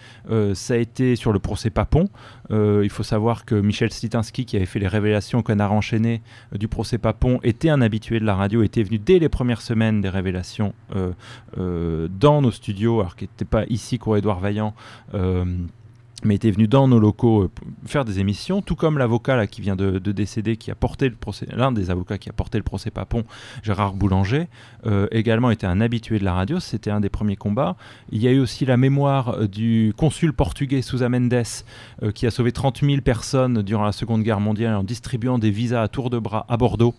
ça 0.54 0.74
a 0.74 0.78
été 0.78 1.16
sur 1.16 1.32
le 1.32 1.40
procès 1.40 1.70
Papon. 1.70 2.10
il 2.50 2.90
faut 2.90 3.04
savoir 3.04 3.46
que 3.46 3.56
Michel 3.56 3.92
Stitinski, 3.92 4.46
qui 4.46 4.58
avait 4.58 4.66
fait 4.66 4.80
les 4.80 4.88
révélations 4.88 5.40
au 5.40 5.44
canard 5.44 5.72
enchaîné 5.72 6.22
du 6.54 6.68
procès 6.68 6.98
Papon, 6.98 7.40
était 7.44 7.70
un 7.70 7.82
de 8.12 8.26
la 8.26 8.36
radio 8.36 8.64
était 8.64 8.84
venu 8.84 9.00
dès 9.00 9.20
les 9.20 9.30
premières 9.30 9.62
semaines 9.62 10.02
des 10.02 10.10
révélations 10.10 10.74
euh, 10.96 11.12
euh, 11.58 12.08
dans 12.10 12.42
nos 12.42 12.52
studios, 12.52 13.00
alors 13.00 13.16
qu'il 13.16 13.28
n'était 13.30 13.46
pas 13.46 13.64
ici 13.68 13.98
qu'au 13.98 14.16
Édouard 14.16 14.40
Vaillant 14.40 14.74
euh, 15.14 15.46
mais 16.26 16.36
était 16.36 16.52
venu 16.52 16.68
dans 16.68 16.88
nos 16.88 17.00
locaux 17.00 17.50
faire 17.86 18.06
des 18.06 18.20
émissions, 18.20 18.62
tout 18.62 18.76
comme 18.76 18.98
l'avocat 18.98 19.48
qui 19.48 19.62
vient 19.62 19.76
de, 19.76 20.00
décéder, 20.00 20.58
qui 20.58 20.72
a 20.72 20.76
porté 20.76 21.12
l'un 21.52 21.72
des 21.72 21.90
avocats 21.90 22.18
qui 22.18 22.30
a 22.30 22.34
porté 22.34 22.58
le 22.58 22.64
procès 22.64 22.92
Papon, 22.92 23.24
Gérard 23.64 23.94
Boulanger, 23.94 24.48
également 25.12 25.52
était 25.52 25.68
un 25.68 25.82
habitué 25.82 26.20
de 26.20 26.26
la 26.26 26.34
radio, 26.34 26.60
c'était 26.60 26.92
un 26.92 27.00
des 27.00 27.10
premiers 27.10 27.36
combats. 27.36 27.76
Il 28.12 28.22
y 28.22 28.28
a 28.28 28.32
eu 28.32 28.40
aussi 28.40 28.66
la 28.66 28.78
mémoire 28.78 29.48
du 29.48 29.94
consul 29.98 30.34
portugais 30.34 30.82
Sousa 30.82 31.10
Mendes, 31.10 31.44
qui 32.14 32.28
a 32.28 32.32
sauvé 32.32 32.52
30 32.52 32.82
000 32.82 33.02
personnes 33.02 33.62
durant 33.62 33.84
la 33.84 33.92
Seconde 33.92 34.24
Guerre 34.24 34.40
mondiale 34.40 34.76
en 34.76 34.84
distribuant 34.84 35.40
des 35.40 35.52
visas 35.52 35.82
à 35.82 35.88
tour 35.88 36.10
de 36.10 36.20
bras 36.20 36.46
à 36.50 36.58
Bordeaux. 36.58 36.96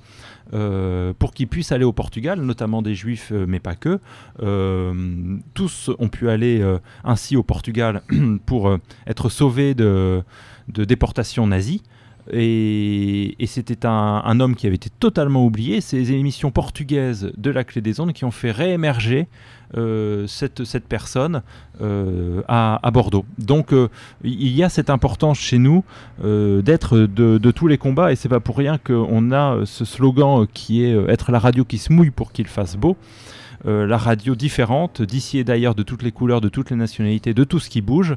Euh, 0.53 1.15
pour 1.19 1.33
qu'ils 1.33 1.49
puissent 1.49 1.73
aller 1.73 1.85
au 1.85 1.93
Portugal, 1.93 2.41
notamment 2.41 2.83
des 2.83 2.95
juifs, 2.95 3.31
euh, 3.33 3.47
mais 3.49 3.61
pas 3.61 3.75
que. 3.75 3.99
Euh, 4.43 5.39
tous 5.55 5.91
ont 5.99 6.09
pu 6.09 6.29
aller 6.29 6.63
ainsi 7.03 7.37
au 7.37 7.43
Portugal 7.43 8.03
pour 8.47 8.77
être 9.07 9.14
sauvés 9.29 9.75
de, 9.75 10.23
de 10.69 10.85
déportation 10.85 11.47
nazie. 11.47 11.83
Et, 12.33 13.37
c'était 13.47 13.87
un, 13.87 14.41
homme 14.41 14.57
qui 14.57 14.67
avait 14.67 14.77
été 14.77 14.91
totalement 14.91 15.45
oublié. 15.45 15.81
Ces 15.81 16.13
émissions 16.13 16.51
portugaises 16.51 17.33
de 17.37 17.51
la 17.51 17.65
Clé 17.65 17.81
des 17.81 18.01
Ondes 18.01 18.13
qui 18.13 18.25
ont 18.25 18.31
fait 18.31 18.51
réémerger 18.51 19.29
euh, 19.77 20.27
cette, 20.27 20.65
cette, 20.65 20.87
personne 20.87 21.43
euh, 21.83 22.43
à, 22.49 22.91
Bordeaux. 22.93 23.25
Donc 23.39 23.73
euh, 23.73 23.89
il 24.23 24.55
y 24.55 24.63
a 24.63 24.69
cette 24.69 24.89
importance 24.89 25.39
chez 25.39 25.59
nous 25.59 25.85
d'être 26.23 26.99
de, 26.99 27.51
tous 27.51 27.67
les 27.67 27.79
combats 27.79 28.13
et 28.13 28.17
c'est 28.17 28.29
pas 28.29 28.41
pour 28.41 28.57
rien 28.57 28.79
qu'on 28.79 29.33
a 29.33 29.61
ce 29.65 29.85
slogan 29.85 30.47
qui 30.53 30.85
est 30.85 30.97
être 31.09 31.31
la 31.31 31.39
radio 31.39 31.65
qui 31.65 31.79
se 31.79 31.93
mouille 31.93 32.11
pour 32.11 32.33
qu'il 32.33 32.47
fasse 32.47 32.77
beau. 32.77 32.97
la 33.65 33.99
radio 33.99 34.35
différente, 34.35 35.03
d'ici 35.03 35.39
et 35.39 35.45
d'ailleurs, 35.45 35.75
de 35.75 35.83
toutes 35.83 36.03
les 36.03 36.13
couleurs, 36.13 36.41
de 36.41 36.49
toutes 36.49 36.71
les 36.71 36.77
nationalités, 36.77 37.35
de 37.35 37.45
tout 37.45 37.59
ce 37.59 37.69
qui 37.69 37.81
bouge 37.81 38.17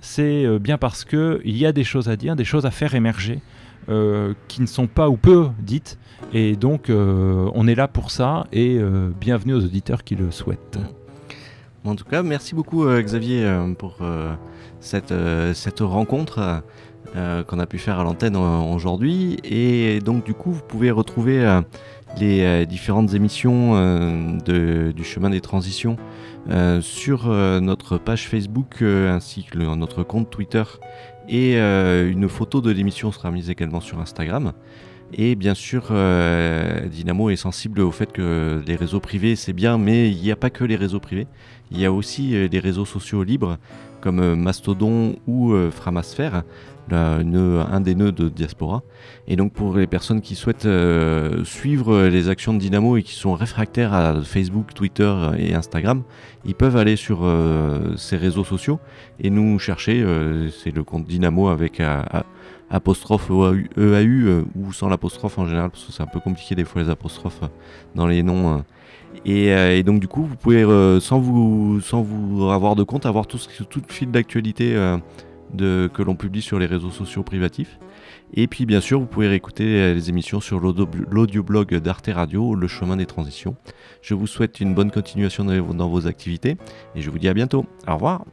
c'est 0.00 0.44
euh, 0.44 0.58
bien 0.58 0.78
parce 0.78 1.04
qu'il 1.04 1.56
y 1.56 1.66
a 1.66 1.72
des 1.72 1.84
choses 1.84 2.08
à 2.08 2.16
dire, 2.16 2.36
des 2.36 2.44
choses 2.44 2.66
à 2.66 2.70
faire 2.70 2.94
émerger, 2.94 3.40
euh, 3.88 4.34
qui 4.48 4.60
ne 4.60 4.66
sont 4.66 4.86
pas 4.86 5.08
ou 5.08 5.16
peu 5.16 5.48
dites. 5.60 5.98
Et 6.32 6.56
donc, 6.56 6.90
euh, 6.90 7.50
on 7.54 7.66
est 7.66 7.74
là 7.74 7.88
pour 7.88 8.10
ça. 8.10 8.46
Et 8.52 8.78
bienvenue 9.20 9.54
aux 9.54 9.64
auditeurs 9.64 10.04
qui 10.04 10.14
le 10.14 10.30
souhaitent. 10.30 10.78
En 11.84 11.94
tout 11.94 12.04
cas, 12.04 12.22
merci 12.22 12.54
beaucoup 12.54 12.84
Xavier 12.86 13.48
pour 13.78 13.98
cette, 14.80 15.14
cette 15.54 15.80
rencontre 15.80 16.62
qu'on 17.14 17.58
a 17.58 17.66
pu 17.66 17.78
faire 17.78 18.00
à 18.00 18.04
l'antenne 18.04 18.36
aujourd'hui. 18.36 19.38
Et 19.44 20.00
donc, 20.00 20.24
du 20.24 20.34
coup, 20.34 20.50
vous 20.50 20.62
pouvez 20.66 20.90
retrouver 20.90 21.60
les 22.18 22.66
différentes 22.66 23.14
émissions 23.14 24.38
du 24.46 25.04
chemin 25.04 25.30
des 25.30 25.40
transitions 25.40 25.96
euh, 26.50 26.80
sur 26.80 27.28
euh, 27.28 27.60
notre 27.60 27.98
page 27.98 28.26
Facebook 28.26 28.80
euh, 28.80 29.14
ainsi 29.14 29.44
que 29.44 29.58
notre 29.58 30.02
compte 30.02 30.30
Twitter. 30.30 30.62
Et 31.28 31.58
une 31.58 32.26
photo 32.26 32.62
de 32.62 32.70
l'émission 32.70 33.12
sera 33.12 33.30
mise 33.30 33.50
également 33.50 33.82
sur 33.82 34.00
Instagram. 34.00 34.54
Et 35.12 35.34
bien 35.34 35.52
sûr, 35.52 35.92
Dynamo 36.90 37.28
est 37.28 37.36
sensible 37.36 37.80
au 37.80 37.90
fait 37.90 38.12
que 38.12 38.62
les 38.66 38.76
réseaux 38.76 39.00
privés, 39.00 39.36
c'est 39.36 39.52
bien, 39.52 39.76
mais 39.76 40.10
il 40.10 40.22
n'y 40.22 40.32
a 40.32 40.36
pas 40.36 40.48
que 40.48 40.64
les 40.64 40.76
réseaux 40.76 41.00
privés. 41.00 41.26
Il 41.70 41.78
y 41.78 41.84
a 41.84 41.92
aussi 41.92 42.48
des 42.48 42.58
réseaux 42.60 42.86
sociaux 42.86 43.24
libres 43.24 43.58
comme 44.00 44.34
Mastodon 44.34 45.16
ou 45.26 45.54
Framasphère, 45.70 46.42
un 46.92 47.80
des 47.80 47.94
nœuds 47.94 48.12
de 48.12 48.28
Diaspora. 48.28 48.82
Et 49.26 49.36
donc 49.36 49.52
pour 49.52 49.76
les 49.76 49.86
personnes 49.86 50.20
qui 50.20 50.34
souhaitent 50.34 50.66
euh, 50.66 51.44
suivre 51.44 52.06
les 52.06 52.28
actions 52.28 52.54
de 52.54 52.58
Dynamo 52.58 52.96
et 52.96 53.02
qui 53.02 53.14
sont 53.14 53.34
réfractaires 53.34 53.92
à 53.92 54.20
Facebook, 54.22 54.74
Twitter 54.74 55.12
et 55.38 55.54
Instagram, 55.54 56.02
ils 56.44 56.54
peuvent 56.54 56.76
aller 56.76 56.96
sur 56.96 57.20
euh, 57.22 57.94
ces 57.96 58.16
réseaux 58.16 58.44
sociaux 58.44 58.80
et 59.20 59.30
nous 59.30 59.58
chercher. 59.58 60.02
Euh, 60.02 60.50
c'est 60.50 60.74
le 60.74 60.84
compte 60.84 61.06
Dynamo 61.06 61.48
avec 61.48 61.82
apostrophe 62.70 63.30
EAU, 63.30 64.44
ou 64.56 64.72
sans 64.72 64.88
l'apostrophe 64.88 65.38
en 65.38 65.46
général 65.46 65.70
parce 65.70 65.84
que 65.84 65.92
c'est 65.92 66.02
un 66.02 66.06
peu 66.06 66.20
compliqué 66.20 66.54
des 66.54 66.64
fois 66.64 66.82
les 66.82 66.90
apostrophes 66.90 67.44
dans 67.94 68.06
les 68.06 68.22
noms. 68.22 68.62
Et, 69.24 69.82
donc 69.82 70.00
du 70.00 70.08
coup, 70.08 70.24
vous 70.24 70.36
pouvez, 70.36 70.62
sans, 71.00 71.18
vous, 71.18 71.80
sans 71.80 72.02
vous 72.02 72.50
avoir 72.50 72.76
de 72.76 72.82
compte, 72.82 73.06
avoir 73.06 73.26
tout, 73.26 73.38
tout 73.68 73.82
le 73.86 73.92
fil 73.92 74.10
d'actualité 74.10 74.74
que 75.56 76.02
l'on 76.02 76.14
publie 76.14 76.42
sur 76.42 76.58
les 76.58 76.66
réseaux 76.66 76.90
sociaux 76.90 77.22
privatifs. 77.22 77.78
Et 78.34 78.46
puis 78.46 78.66
bien 78.66 78.80
sûr, 78.80 79.00
vous 79.00 79.06
pouvez 79.06 79.28
réécouter 79.28 79.94
les 79.94 80.08
émissions 80.10 80.40
sur 80.40 80.60
l'audioblog 80.60 81.74
d'Arte 81.76 82.10
Radio, 82.12 82.54
Le 82.54 82.68
chemin 82.68 82.96
des 82.96 83.06
transitions. 83.06 83.56
Je 84.02 84.14
vous 84.14 84.26
souhaite 84.26 84.60
une 84.60 84.74
bonne 84.74 84.90
continuation 84.90 85.44
dans 85.44 85.88
vos 85.88 86.06
activités 86.06 86.56
et 86.94 87.00
je 87.00 87.10
vous 87.10 87.18
dis 87.18 87.28
à 87.28 87.34
bientôt. 87.34 87.66
Au 87.86 87.94
revoir. 87.94 88.24